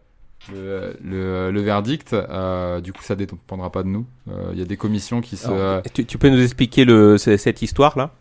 le, 1.02 1.50
le, 1.50 1.60
verdict. 1.60 2.12
Euh, 2.12 2.80
du 2.80 2.92
coup, 2.92 3.02
ça 3.02 3.16
dépendra 3.16 3.72
pas 3.72 3.82
de 3.82 3.88
nous. 3.88 4.06
Euh, 4.30 4.50
il 4.52 4.60
y 4.60 4.62
a 4.62 4.64
des 4.64 4.76
commissions 4.76 5.20
qui 5.20 5.36
se. 5.36 5.82
tu, 5.92 6.04
tu, 6.04 6.16
peux 6.16 6.28
nous 6.28 6.40
expliquer 6.40 6.84
le, 6.84 7.18
cette 7.18 7.62
histoire 7.62 7.98
là 7.98 8.12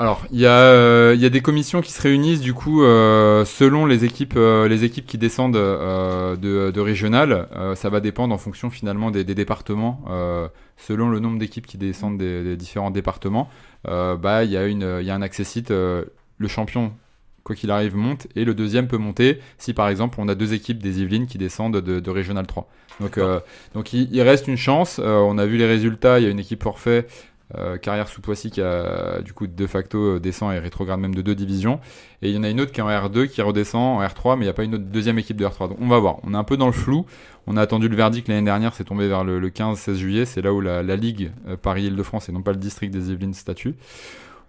Alors, 0.00 0.24
il 0.32 0.40
y, 0.40 0.46
a, 0.46 0.52
euh, 0.52 1.12
il 1.14 1.20
y 1.20 1.26
a 1.26 1.28
des 1.28 1.42
commissions 1.42 1.82
qui 1.82 1.92
se 1.92 2.00
réunissent 2.00 2.40
du 2.40 2.54
coup 2.54 2.82
euh, 2.82 3.44
selon 3.44 3.84
les 3.84 4.06
équipes, 4.06 4.32
euh, 4.34 4.66
les 4.66 4.82
équipes 4.84 5.04
qui 5.04 5.18
descendent 5.18 5.52
de, 5.52 6.70
de 6.70 6.80
régional. 6.80 7.48
Ça 7.76 7.90
va 7.90 8.00
dépendre 8.00 8.34
en 8.34 8.38
fonction 8.38 8.70
finalement 8.70 9.10
des, 9.10 9.24
des 9.24 9.34
départements. 9.34 10.02
Selon 10.78 11.10
le 11.10 11.18
nombre 11.20 11.38
d'équipes 11.38 11.66
qui 11.66 11.76
descendent 11.76 12.16
des, 12.16 12.42
des 12.42 12.56
différents 12.56 12.90
départements, 12.90 13.50
bah 13.84 14.44
il 14.44 14.50
y 14.50 14.56
a 14.56 14.64
une, 14.66 15.00
il 15.02 15.10
un 15.10 15.20
accessite. 15.20 15.70
euh, 15.70 16.04
le 16.38 16.48
champion, 16.48 16.94
quoi 17.44 17.54
qu'il 17.54 17.70
arrive, 17.70 17.94
monte 17.94 18.26
et 18.34 18.46
le 18.46 18.54
deuxième 18.54 18.88
peut 18.88 18.96
monter 18.96 19.40
si 19.58 19.74
par 19.74 19.90
exemple 19.90 20.16
on 20.18 20.28
a 20.28 20.34
deux 20.34 20.54
équipes 20.54 20.78
des 20.78 21.02
Yvelines 21.02 21.26
qui 21.26 21.36
descendent 21.36 21.76
de, 21.76 22.00
de 22.00 22.10
régional 22.10 22.46
3. 22.46 22.66
Donc, 23.00 23.18
donc 23.74 23.92
il, 23.92 24.08
il 24.10 24.22
reste 24.22 24.48
une 24.48 24.56
chance. 24.56 24.98
On 24.98 25.36
a 25.36 25.44
vu 25.44 25.58
les 25.58 25.66
résultats. 25.66 26.18
Il 26.18 26.24
y 26.24 26.26
a 26.26 26.30
une 26.30 26.38
équipe 26.38 26.62
forfait. 26.62 27.06
Euh, 27.56 27.78
carrière 27.78 28.08
sous 28.08 28.20
Poissy 28.20 28.50
qui 28.50 28.60
a 28.60 29.20
du 29.22 29.32
coup 29.32 29.48
de 29.48 29.66
facto 29.66 29.98
euh, 29.98 30.20
descend 30.20 30.52
et 30.52 30.58
rétrograde 30.58 31.00
même 31.00 31.14
de 31.14 31.22
deux 31.22 31.34
divisions. 31.34 31.80
Et 32.22 32.30
il 32.30 32.36
y 32.36 32.38
en 32.38 32.44
a 32.44 32.48
une 32.48 32.60
autre 32.60 32.70
qui 32.70 32.80
est 32.80 32.82
en 32.82 32.88
R2 32.88 33.28
qui 33.28 33.42
redescend 33.42 33.98
en 33.98 34.02
R3 34.02 34.36
mais 34.36 34.44
il 34.44 34.46
n'y 34.46 34.50
a 34.50 34.52
pas 34.52 34.62
une 34.62 34.74
autre 34.76 34.84
deuxième 34.84 35.18
équipe 35.18 35.36
de 35.36 35.44
R3 35.44 35.68
donc 35.68 35.78
on 35.80 35.88
va 35.88 35.98
voir. 35.98 36.18
On 36.22 36.34
est 36.34 36.36
un 36.36 36.44
peu 36.44 36.56
dans 36.56 36.66
le 36.66 36.72
flou. 36.72 37.06
On 37.46 37.56
a 37.56 37.62
attendu 37.62 37.88
le 37.88 37.96
verdict 37.96 38.28
l'année 38.28 38.44
dernière 38.44 38.74
c'est 38.74 38.84
tombé 38.84 39.08
vers 39.08 39.24
le, 39.24 39.40
le 39.40 39.50
15-16 39.50 39.94
juillet. 39.94 40.24
C'est 40.26 40.42
là 40.42 40.52
où 40.52 40.60
la, 40.60 40.82
la 40.82 40.96
ligue 40.96 41.32
euh, 41.48 41.56
Paris-Île-de-France 41.56 42.28
et 42.28 42.32
non 42.32 42.42
pas 42.42 42.52
le 42.52 42.58
district 42.58 42.92
des 42.92 43.10
Yvelines 43.10 43.34
statue. 43.34 43.74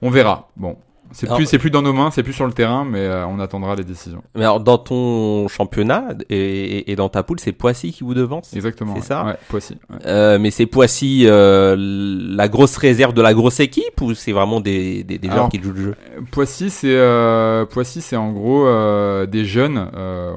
On 0.04 0.10
verra. 0.10 0.52
Bon 0.56 0.78
c'est 1.14 1.28
Alors- 1.28 1.38
plus 1.38 1.46
c'est 1.46 1.58
plus 1.60 1.70
dans 1.72 1.82
nos 1.82 1.94
mains 1.94 2.10
c'est 2.12 2.24
plus 2.24 2.34
sur 2.34 2.46
le 2.46 2.54
terrain 2.54 2.86
mais 2.90 3.00
euh, 3.00 3.26
on 3.28 3.40
attendra 3.40 3.76
les 3.76 3.84
décisions 3.84 4.22
Mais 4.36 4.44
alors, 4.44 4.60
dans 4.60 4.78
ton 4.78 5.48
championnat 5.48 6.10
et, 6.30 6.36
et- 6.38 6.92
et 6.92 6.96
dans 6.96 7.10
ta 7.10 7.24
poule, 7.24 7.40
c'est 7.40 7.52
Poissy 7.52 7.92
qui 7.92 8.04
vous 8.04 8.14
devance 8.14 8.54
exactement 8.56 8.94
C'est 8.96 9.00
ouais. 9.02 9.06
ça 9.06 9.26
ouais, 9.26 9.36
Poissy 9.50 9.78
ouais. 9.90 9.98
Euh, 10.06 10.38
mais 10.40 10.52
c'est 10.52 10.66
Poissy 10.66 11.24
euh, 11.26 11.76
la 11.78 12.48
grosse 12.48 12.78
réserve 12.78 13.14
de 13.14 13.22
la 13.22 13.34
grosse 13.34 13.60
équipe 13.60 14.02
ou 14.02 14.14
c'est 14.14 14.32
vraiment 14.32 14.62
des, 14.62 15.04
des, 15.04 15.18
des 15.18 15.30
Alors, 15.30 15.50
qui 15.50 15.62
jouent 15.62 15.72
le 15.74 15.82
jeu? 15.82 15.96
Poissy, 16.32 16.70
c'est 16.70 16.98
Poissy, 17.72 18.02
c'est 18.02 18.16
en 18.16 18.32
gros 18.32 18.66
des 19.26 19.46
jeunes. 19.46 19.88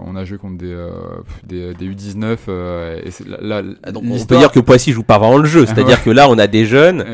on 0.06 0.16
a 0.16 0.24
joué 0.24 0.38
contre 0.38 0.58
des 0.58 0.74
des, 1.46 1.74
des 1.74 1.86
U19. 1.86 2.36
euh, 2.48 3.00
et 3.04 3.10
c'est 3.10 3.26
la- 3.28 3.62
la- 3.62 3.68
Ah, 3.82 3.92
donc, 3.92 4.02
On 4.10 4.24
peut 4.24 4.36
dire 4.36 4.50
que 4.52 4.60
Poissy 4.60 4.92
joue 4.92 5.02
pas 5.02 5.18
vraiment 5.18 5.38
le 5.38 5.46
jeu, 5.46 5.66
c'est-à-dire 5.66 6.02
que 6.02 6.10
là 6.10 6.28
on 6.28 6.38
a 6.38 6.46
des 6.46 6.64
jeunes, 6.64 7.04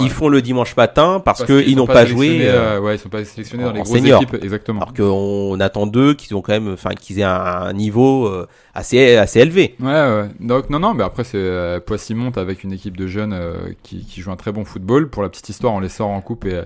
ils 0.00 0.10
font 0.10 0.28
le 0.28 0.42
dimanche 0.42 0.76
matin 0.76 1.20
parce, 1.24 1.44
qu'ils 1.44 1.64
qu'ils 1.64 1.76
n'ont 1.76 1.86
pas, 1.86 2.04
joué. 2.06 2.28
ils 2.28 2.98
sont 3.08 3.18
pas 3.18 3.24
sélectionnés 3.24 3.64
dans 3.64 3.72
les 3.72 3.80
grosses 3.82 3.96
senior. 3.98 4.22
équipes. 4.22 4.42
Exactement. 4.42 4.80
Alors 4.82 4.94
qu'on 4.94 5.58
attend 5.60 5.86
d'eux 5.86 6.14
qu'ils 6.14 6.36
ont 6.36 6.42
quand 6.42 6.52
même, 6.52 6.72
enfin 6.72 6.90
qu'ils 6.94 7.18
aient 7.18 7.24
un, 7.24 7.30
un 7.34 7.72
niveau 7.72 8.26
euh, 8.26 8.46
assez 8.74 9.16
assez 9.16 9.40
élevé. 9.40 9.76
Ouais, 9.80 9.86
ouais. 9.86 10.28
Donc 10.40 10.70
non, 10.70 10.78
non, 10.78 10.94
mais 10.94 11.04
après 11.04 11.24
c'est 11.24 11.36
euh, 11.38 11.80
Poissy 11.80 12.14
monte 12.14 12.38
avec 12.38 12.64
une 12.64 12.72
équipe 12.72 12.96
de 12.96 13.06
jeunes 13.06 13.32
euh, 13.32 13.72
qui, 13.82 14.04
qui 14.04 14.20
joue 14.20 14.30
un 14.30 14.36
très 14.36 14.52
bon 14.52 14.64
football. 14.64 15.08
Pour 15.10 15.22
la 15.22 15.28
petite 15.28 15.48
histoire, 15.48 15.72
on 15.72 15.80
les 15.80 15.88
sort 15.88 16.08
en 16.10 16.20
coupe 16.20 16.44
et 16.44 16.62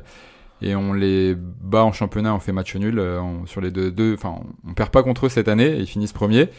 et 0.64 0.76
on 0.76 0.92
les 0.92 1.34
bat 1.36 1.84
en 1.84 1.92
championnat. 1.92 2.34
On 2.34 2.38
fait 2.38 2.52
match 2.52 2.76
nul 2.76 3.00
on- 3.00 3.46
sur 3.46 3.60
les 3.60 3.70
deux. 3.72 3.90
deux 3.90 4.14
Enfin, 4.14 4.36
on, 4.68 4.74
perd 4.74 4.90
pas 4.90 5.02
contre 5.02 5.26
eux 5.26 5.28
cette 5.28 5.48
année. 5.48 5.76
Ils 5.78 5.86
finissent 5.88 6.12
premiers. 6.12 6.50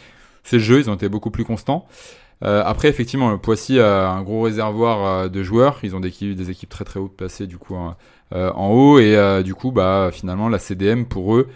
C'est 0.42 0.56
le 0.56 0.62
jeu. 0.62 0.78
Ils 0.78 0.90
ont 0.90 0.94
été 0.94 1.08
beaucoup 1.08 1.30
plus 1.30 1.44
constants. 1.46 1.86
Euh, 2.44 2.62
après, 2.66 2.88
effectivement, 2.88 3.38
Poissy 3.38 3.80
a 3.80 4.10
un 4.10 4.22
gros 4.22 4.42
réservoir 4.42 5.30
de 5.30 5.42
joueurs. 5.42 5.78
Ils 5.82 5.96
ont 5.96 6.00
des, 6.00 6.08
équipes- 6.08 6.34
des 6.36 6.50
équipes 6.50 6.68
très 6.68 6.84
très 6.84 7.00
hautes 7.00 7.16
placées 7.16 7.46
du 7.46 7.56
coup 7.56 7.76
euh, 7.76 7.88
en 8.54 8.70
haut 8.70 8.98
et 8.98 9.16
euh, 9.16 9.42
du 9.42 9.54
coup, 9.54 9.70
bah 9.72 10.10
finalement 10.12 10.48
la 10.48 10.58
CDM 10.58 11.04
pour 11.04 11.36
eux, 11.36 11.48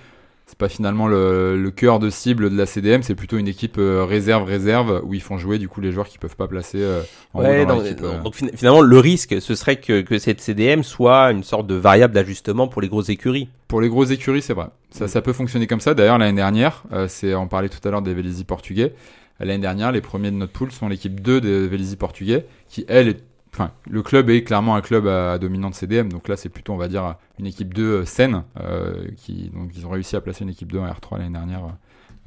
c'est 0.47 0.57
pas 0.57 0.69
finalement 0.71 1.09
le, 1.09 1.61
le 1.61 1.71
cœur 1.71 1.99
de 1.99 2.09
cible 2.09 2.49
de 2.49 2.57
la 2.57 2.65
CDM, 2.65 3.03
c'est 3.03 3.15
plutôt 3.15 3.37
une 3.37 3.49
équipe 3.49 3.77
euh, 3.79 4.05
réserve 4.05 4.45
réserve 4.45 5.03
où 5.05 5.13
ils 5.13 5.21
font 5.21 5.37
jouer 5.37 5.59
du 5.59 5.69
coup 5.69 5.81
les 5.83 5.93
joueurs 5.93 6.09
qui 6.09 6.17
peuvent 6.17 6.37
pas 6.37 6.49
placer 6.49 6.79
euh, 6.81 7.03
en 7.35 7.43
Ouais, 7.43 7.63
haut 7.63 7.67
dans 7.67 7.77
donc, 8.23 8.35
euh. 8.43 8.47
finalement 8.55 8.81
le 8.81 8.99
risque 8.99 9.41
ce 9.43 9.55
serait 9.55 9.77
que, 9.77 10.01
que 10.01 10.19
cette 10.19 10.41
CDM 10.41 10.83
soit 10.83 11.33
une 11.33 11.43
sorte 11.43 11.67
de 11.67 11.75
variable 11.75 12.15
d'ajustement 12.15 12.67
pour 12.67 12.81
les 12.81 12.89
grosses 12.89 13.11
écuries. 13.11 13.49
Pour 13.67 13.83
les 13.83 13.91
grosses 13.91 14.11
écuries, 14.11 14.41
c'est 14.41 14.55
vrai. 14.55 14.69
Ça, 14.91 15.05
Mm. 15.05 15.09
ça 15.09 15.21
peut 15.21 15.35
fonctionner 15.35 15.67
comme 15.67 15.81
ça. 15.81 15.93
D'ailleurs, 15.93 16.17
l'année 16.17 16.37
dernière, 16.37 16.85
euh, 16.93 17.07
c'est, 17.09 17.35
on 17.35 17.47
parlait 17.47 17.69
tout 17.69 17.87
à 17.87 17.91
l'heure 17.91 18.01
des 18.01 18.15
Vélizy 18.15 18.45
portugais. 18.45 18.95
L'année 19.41 19.59
dernière, 19.59 19.93
les 19.93 20.01
premiers 20.01 20.31
de 20.31 20.37
notre 20.37 20.53
poule 20.53 20.73
sont 20.73 20.89
l'équipe 20.89 21.21
2 21.21 21.41
des 21.43 21.69
Vélizy 21.69 21.97
portugais, 21.97 22.47
qui, 22.69 22.87
elle, 22.89 23.09
est, 23.09 23.21
enfin, 23.59 23.73
le 23.91 24.03
club 24.03 24.31
est 24.31 24.45
clairement 24.45 24.77
un 24.77 24.81
club 24.81 25.07
à, 25.07 25.33
à 25.33 25.39
dominante 25.39 25.75
CDM. 25.75 26.09
Donc 26.09 26.29
là, 26.29 26.37
c'est 26.37 26.49
plutôt, 26.49 26.73
on 26.73 26.77
va 26.77 26.89
dire, 26.89 27.17
une 27.39 27.47
équipe 27.47 27.75
2 27.75 27.83
euh, 27.83 28.05
saine, 28.05 28.45
euh, 28.61 29.09
qui, 29.17 29.51
donc 29.55 29.71
ils 29.77 29.87
ont 29.87 29.91
réussi 29.91 30.17
à 30.17 30.21
placer 30.21 30.45
une 30.45 30.51
équipe 30.51 30.71
2 30.73 30.79
en 30.79 30.87
R3 30.87 31.19
l'année 31.19 31.33
dernière, 31.33 31.65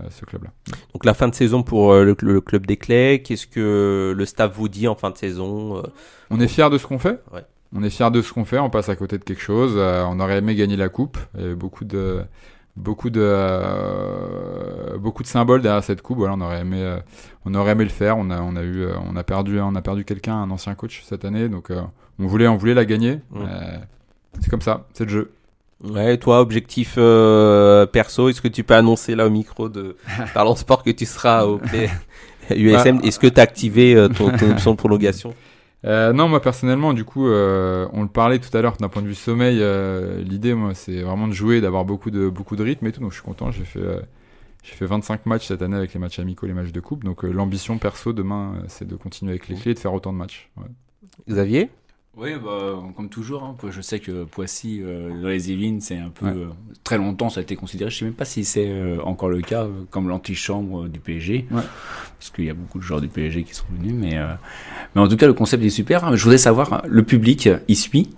euh, 0.01 0.05
ce 0.09 0.25
club-là. 0.25 0.51
Donc 0.93 1.05
la 1.05 1.13
fin 1.13 1.27
de 1.27 1.35
saison 1.35 1.63
pour 1.63 1.93
le, 1.93 2.15
le 2.21 2.41
club 2.41 2.65
des 2.65 2.77
clés, 2.77 3.21
qu'est-ce 3.23 3.47
que 3.47 4.13
le 4.15 4.25
staff 4.25 4.53
vous 4.55 4.69
dit 4.69 4.88
en 4.88 4.95
fin 4.95 5.09
de 5.09 5.17
saison 5.17 5.81
On 6.29 6.39
est 6.39 6.47
fiers 6.47 6.69
de 6.69 6.77
ce 6.77 6.88
qu'on 6.88 7.00
fait. 7.00 7.21
Ouais. 7.33 7.46
On 7.74 7.83
est 7.83 7.89
fiers 7.89 8.11
de 8.11 8.22
ce 8.22 8.33
qu'on 8.33 8.44
fait. 8.44 8.59
On 8.59 8.70
passe 8.70 8.89
à 8.89 8.96
côté 8.96 9.17
de 9.17 9.24
quelque 9.24 9.41
chose. 9.41 9.77
On 9.77 10.20
aurait 10.20 10.39
aimé 10.39 10.55
gagner 10.55 10.75
la 10.75 10.89
coupe. 10.89 11.17
Il 11.35 11.41
y 11.41 11.44
avait 11.46 11.55
beaucoup 11.55 11.85
de 11.85 12.22
beaucoup 12.75 13.10
de 13.10 13.22
euh, 13.24 14.98
beaucoup 14.98 15.24
de 15.24 15.27
symboles 15.27 15.62
derrière 15.62 15.84
cette 15.84 16.01
coupe. 16.01 16.18
Voilà, 16.18 16.34
on 16.36 16.42
aurait 16.42 16.62
aimé 16.62 16.81
euh, 16.81 17.00
on 17.46 17.53
aurait 17.53 17.72
aimé 17.72 17.84
le 17.84 17.90
faire. 17.90 18.18
On 18.18 18.29
a 18.29 18.42
on 18.42 18.55
a 18.55 18.62
eu 18.62 18.84
euh, 18.84 18.94
on 19.10 19.16
a 19.16 19.24
perdu 19.24 19.60
on 19.60 19.75
a 19.75 19.81
perdu 19.81 20.05
quelqu'un, 20.05 20.36
un 20.36 20.51
ancien 20.51 20.75
coach 20.75 21.03
cette 21.05 21.25
année. 21.25 21.50
Donc 21.50 21.70
on 22.20 22.27
voulait 22.27 22.48
on 22.48 22.57
voulait 22.57 22.74
la 22.74 22.86
gagner. 22.86 23.20
C'est 24.40 24.50
comme 24.50 24.62
ça. 24.62 24.88
C'est 24.94 25.05
le 25.05 25.10
jeu. 25.10 25.31
Ouais, 25.84 26.18
toi, 26.18 26.42
objectif 26.42 26.96
perso, 26.96 28.29
est-ce 28.29 28.42
que 28.42 28.48
tu 28.48 28.64
peux 28.64 28.75
annoncer 28.75 29.16
là 29.16 29.25
au 29.25 29.31
micro 29.31 29.68
de 29.68 29.98
Parlons 30.34 30.55
Sport 30.55 30.84
que 30.84 30.92
tu 30.92 31.05
seras 31.05 31.46
au 31.46 31.57
Play 31.57 31.90
USM 32.51 33.00
Est-ce 33.03 33.20
que 33.20 33.27
tu 33.27 33.40
as 33.40 33.44
activé 33.44 34.07
ton, 34.16 34.29
ton 34.38 34.51
option 34.51 34.72
de 34.72 34.77
prolongation? 34.77 35.34
Euh, 35.83 36.13
non, 36.13 36.27
moi 36.27 36.41
personnellement, 36.41 36.94
du 36.94 37.03
coup, 37.05 37.27
euh, 37.27 37.87
on 37.94 38.03
le 38.03 38.07
parlait 38.07 38.39
tout 38.39 38.55
à 38.55 38.61
l'heure 38.61 38.77
d'un 38.77 38.89
point 38.89 39.01
de 39.01 39.07
vue 39.07 39.15
sommeil. 39.15 39.59
euh, 39.61 40.22
L'idée, 40.22 40.53
moi, 40.53 40.74
c'est 40.75 41.01
vraiment 41.01 41.27
de 41.27 41.33
jouer, 41.33 41.59
d'avoir 41.61 41.85
beaucoup 41.85 42.11
de 42.11 42.29
beaucoup 42.29 42.55
de 42.55 42.63
rythme 42.63 42.85
et 42.87 42.91
tout. 42.91 43.01
Donc, 43.01 43.11
je 43.11 43.15
suis 43.15 43.24
content. 43.25 43.51
J'ai 43.51 43.65
fait 43.65 43.79
euh, 43.79 44.00
j'ai 44.63 44.74
fait 44.75 44.85
25 44.85 45.25
matchs 45.25 45.48
cette 45.48 45.61
année 45.63 45.75
avec 45.77 45.94
les 45.94 46.00
matchs 46.00 46.20
amicaux, 46.20 46.46
les 46.46 46.53
matchs 46.53 46.72
de 46.72 46.79
coupe. 46.79 47.03
Donc, 47.03 47.25
euh, 47.25 47.31
l'ambition 47.31 47.77
perso 47.79 48.13
demain, 48.13 48.55
euh, 48.57 48.65
c'est 48.67 48.87
de 48.87 48.96
continuer 48.96 49.31
avec 49.31 49.48
les 49.48 49.55
clés 49.55 49.72
et 49.72 49.74
de 49.75 49.79
faire 49.79 49.94
autant 49.94 50.13
de 50.13 50.17
matchs. 50.20 50.51
Ouais. 50.57 50.67
Xavier? 51.27 51.70
Oui, 52.17 52.31
bah, 52.43 52.77
comme 52.97 53.07
toujours. 53.09 53.43
hein, 53.43 53.55
je 53.69 53.79
sais 53.79 54.00
que 54.00 54.25
Poissy, 54.25 54.81
euh, 54.83 55.09
dans 55.21 55.29
les 55.29 55.50
Yvelines, 55.50 55.79
c'est 55.79 55.97
un 55.97 56.09
peu. 56.09 56.25
Ouais. 56.25 56.31
euh, 56.35 56.47
très 56.83 56.97
longtemps, 56.97 57.29
ça 57.29 57.39
a 57.39 57.43
été 57.43 57.55
considéré. 57.55 57.89
Je 57.89 58.00
sais 58.00 58.05
même 58.05 58.13
pas 58.13 58.25
si 58.25 58.43
c'est 58.43 58.67
euh, 58.67 58.97
encore 59.03 59.29
le 59.29 59.41
cas, 59.41 59.63
euh, 59.63 59.69
comme 59.89 60.09
l'antichambre 60.09 60.83
euh, 60.83 60.89
du 60.89 61.00
PSG. 61.00 61.45
Ouais. 61.51 61.61
Parce 62.19 62.29
qu'il 62.29 62.43
y 62.45 62.50
a 62.50 62.53
beaucoup 62.53 62.79
de 62.79 62.83
joueurs 62.83 63.00
du 63.00 63.07
PSG 63.07 63.43
qui 63.43 63.55
sont 63.55 63.63
venus. 63.71 63.93
Mais, 63.95 64.17
euh, 64.17 64.33
mais 64.93 65.01
en 65.01 65.07
tout 65.07 65.15
cas, 65.15 65.25
le 65.27 65.33
concept 65.33 65.63
est 65.63 65.69
super. 65.69 66.03
hein. 66.03 66.15
Je 66.15 66.24
voudrais 66.24 66.37
savoir, 66.37 66.74
hein, 66.74 66.81
le 66.85 67.01
public, 67.03 67.50
il 67.69 67.75
suit? 67.77 68.09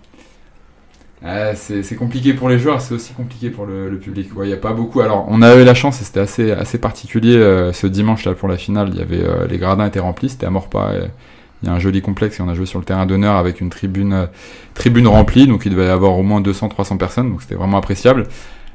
Euh, 1.23 1.53
c'est 1.55 1.95
compliqué 1.95 2.33
pour 2.33 2.49
les 2.49 2.59
joueurs, 2.59 2.81
c'est 2.81 2.93
aussi 2.93 3.13
compliqué 3.13 3.49
pour 3.49 3.65
le, 3.65 3.89
le 3.89 3.97
public. 3.97 4.29
Il 4.35 4.41
n'y 4.47 4.51
a 4.53 4.57
pas 4.57 4.73
beaucoup. 4.73 4.99
Alors, 4.99 5.25
on 5.29 5.41
a 5.41 5.55
eu 5.55 5.63
la 5.63 5.73
chance 5.73 6.01
et 6.01 6.03
c'était 6.03 6.19
assez, 6.19 6.51
assez 6.51 6.79
particulier 6.79 7.37
euh, 7.37 7.71
ce 7.71 7.87
dimanche 7.87 8.25
là 8.25 8.33
pour 8.33 8.49
la 8.49 8.57
finale. 8.57 8.89
Il 8.91 8.97
y 8.99 9.01
avait 9.01 9.23
euh, 9.23 9.47
les 9.47 9.57
gradins 9.57 9.85
étaient 9.85 10.01
remplis, 10.01 10.29
c'était 10.29 10.47
à 10.47 10.49
Morpa. 10.49 10.93
et 10.95 11.07
Il 11.63 11.67
y 11.67 11.69
a 11.69 11.73
un 11.73 11.79
joli 11.79 12.01
complexe 12.01 12.39
et 12.39 12.43
on 12.43 12.49
a 12.49 12.53
joué 12.53 12.65
sur 12.65 12.77
le 12.77 12.85
terrain 12.85 13.05
d'honneur 13.05 13.35
avec 13.35 13.61
une 13.61 13.69
tribune, 13.69 14.13
euh, 14.13 14.25
tribune 14.73 15.07
remplie, 15.07 15.47
donc 15.47 15.65
il 15.65 15.71
devait 15.71 15.85
y 15.85 15.89
avoir 15.89 16.17
au 16.17 16.23
moins 16.23 16.41
200-300 16.41 16.97
personnes, 16.97 17.31
donc 17.31 17.41
c'était 17.41 17.55
vraiment 17.55 17.77
appréciable. 17.77 18.27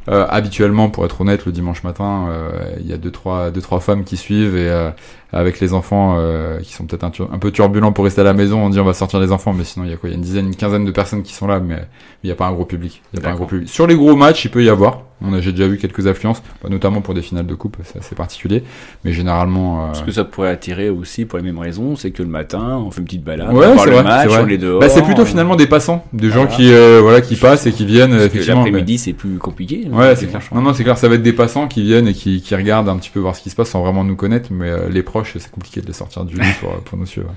Euh, 0.08 0.26
habituellement, 0.28 0.88
pour 0.88 1.04
être 1.04 1.20
honnête, 1.20 1.44
le 1.44 1.52
dimanche 1.52 1.82
matin, 1.82 2.28
euh, 2.30 2.50
il 2.80 2.86
y 2.86 2.94
a 2.94 2.96
deux 2.96 3.10
trois, 3.10 3.50
deux 3.50 3.60
trois 3.60 3.78
femmes 3.80 4.04
qui 4.04 4.16
suivent 4.16 4.56
et 4.56 4.70
euh, 4.70 4.90
avec 5.32 5.60
les 5.60 5.74
enfants 5.74 6.14
euh, 6.16 6.60
qui 6.60 6.72
sont 6.72 6.86
peut-être 6.86 7.04
un, 7.04 7.38
peu 7.38 7.50
turbulents 7.50 7.92
pour 7.92 8.04
rester 8.04 8.22
à 8.22 8.24
la 8.24 8.32
maison, 8.32 8.64
on 8.64 8.70
dit 8.70 8.80
on 8.80 8.84
va 8.84 8.94
sortir 8.94 9.20
les 9.20 9.32
enfants, 9.32 9.52
mais 9.52 9.64
sinon 9.64 9.84
il 9.84 9.90
y 9.90 9.94
a 9.94 9.98
quoi? 9.98 10.08
Il 10.08 10.12
y 10.12 10.14
a 10.14 10.16
une 10.16 10.22
dizaine, 10.22 10.46
une 10.46 10.56
quinzaine 10.56 10.86
de 10.86 10.90
personnes 10.92 11.22
qui 11.22 11.34
sont 11.34 11.46
là, 11.46 11.60
mais 11.60 11.86
il 12.22 12.28
n'y 12.28 12.32
a 12.32 12.36
pas 12.36 12.46
un 12.46 12.52
gros 12.52 12.64
public. 12.64 13.02
Il 13.12 13.18
y 13.18 13.22
a 13.22 13.22
pas 13.22 13.32
un 13.32 13.34
gros 13.34 13.44
public. 13.44 13.68
Sur 13.68 13.86
les 13.86 13.96
gros 13.96 14.16
matchs, 14.16 14.46
il 14.46 14.50
peut 14.50 14.64
y 14.64 14.70
avoir. 14.70 15.02
On 15.20 15.32
a, 15.32 15.40
j'ai 15.40 15.50
déjà 15.52 15.66
vu 15.66 15.78
quelques 15.78 16.06
affluences, 16.06 16.42
bah, 16.62 16.68
notamment 16.70 17.00
pour 17.00 17.12
des 17.14 17.22
finales 17.22 17.46
de 17.46 17.54
coupe, 17.54 17.76
c'est 17.84 17.98
assez 17.98 18.14
particulier. 18.14 18.62
Mais 19.04 19.12
généralement, 19.12 19.80
euh, 19.82 19.86
Parce 19.88 20.02
que 20.02 20.12
ça 20.12 20.24
pourrait 20.24 20.50
attirer 20.50 20.90
aussi 20.90 21.24
pour 21.24 21.38
les 21.38 21.44
mêmes 21.44 21.58
raisons. 21.58 21.96
C'est 21.96 22.10
que 22.12 22.22
le 22.22 22.28
matin, 22.28 22.80
on 22.84 22.90
fait 22.90 23.00
une 23.00 23.06
petite 23.06 23.24
balade, 23.24 23.52
Ouais, 23.52 23.66
on 23.66 23.78
c'est 23.78 23.86
le 23.86 23.92
vrai, 23.92 24.02
match, 24.04 24.30
on 24.30 24.48
est 24.48 24.58
dehors. 24.58 24.80
bah, 24.80 24.88
c'est 24.88 25.02
plutôt 25.02 25.22
euh, 25.22 25.26
finalement 25.26 25.56
des 25.56 25.66
passants, 25.66 26.04
des 26.12 26.30
gens 26.30 26.46
qui, 26.46 26.72
euh, 26.72 27.00
voilà, 27.02 27.20
qui 27.20 27.34
passent 27.36 27.66
et 27.66 27.72
qui 27.72 27.84
viennent 27.84 28.16
parce 28.16 28.32
mais- 28.34 28.44
L'après-midi, 28.54 28.98
c'est 28.98 29.12
plus 29.12 29.38
compliqué. 29.38 29.88
Ouais, 29.90 30.14
c'est 30.16 30.26
clair. 30.26 30.40
Non, 30.54 30.62
non, 30.62 30.72
c'est 30.72 30.84
clair. 30.84 30.96
Ça 30.96 31.08
va 31.08 31.16
être 31.16 31.22
des 31.22 31.32
passants 31.32 31.66
qui 31.68 31.82
viennent 31.82 32.06
et 32.08 32.14
qui, 32.14 32.40
qui 32.40 32.54
regardent 32.54 32.88
un 32.88 32.96
petit 32.96 33.10
peu 33.10 33.20
voir 33.20 33.34
ce 33.36 33.42
qui 33.42 33.50
se 33.50 33.56
passe 33.56 33.70
sans 33.70 33.82
vraiment 33.82 34.04
nous 34.04 34.16
connaître, 34.16 34.48
mais 34.52 34.68
euh, 34.70 34.88
les 34.88 35.02
proches, 35.02 35.32
c'est 35.38 35.50
compliqué 35.50 35.80
de 35.80 35.86
les 35.86 35.92
sortir 35.92 36.24
du 36.24 36.36
lit 36.36 36.48
pour, 36.60 36.70
pour 36.82 36.96
nous 36.98 37.06
suivre. 37.06 37.34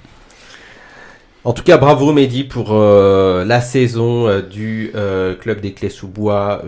En 1.44 1.54
tout 1.54 1.64
cas, 1.64 1.80
bravo 1.80 2.14
Mehdi 2.14 2.44
pour 2.44 2.68
euh, 2.74 3.44
la 3.46 3.62
saison 3.62 4.28
euh, 4.28 4.42
du 4.44 4.92
euh, 4.94 5.34
club 5.34 5.60
des 5.60 5.74
clés 5.74 5.90
sous 5.90 6.08
bois 6.08 6.62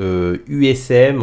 USM. 0.47 1.21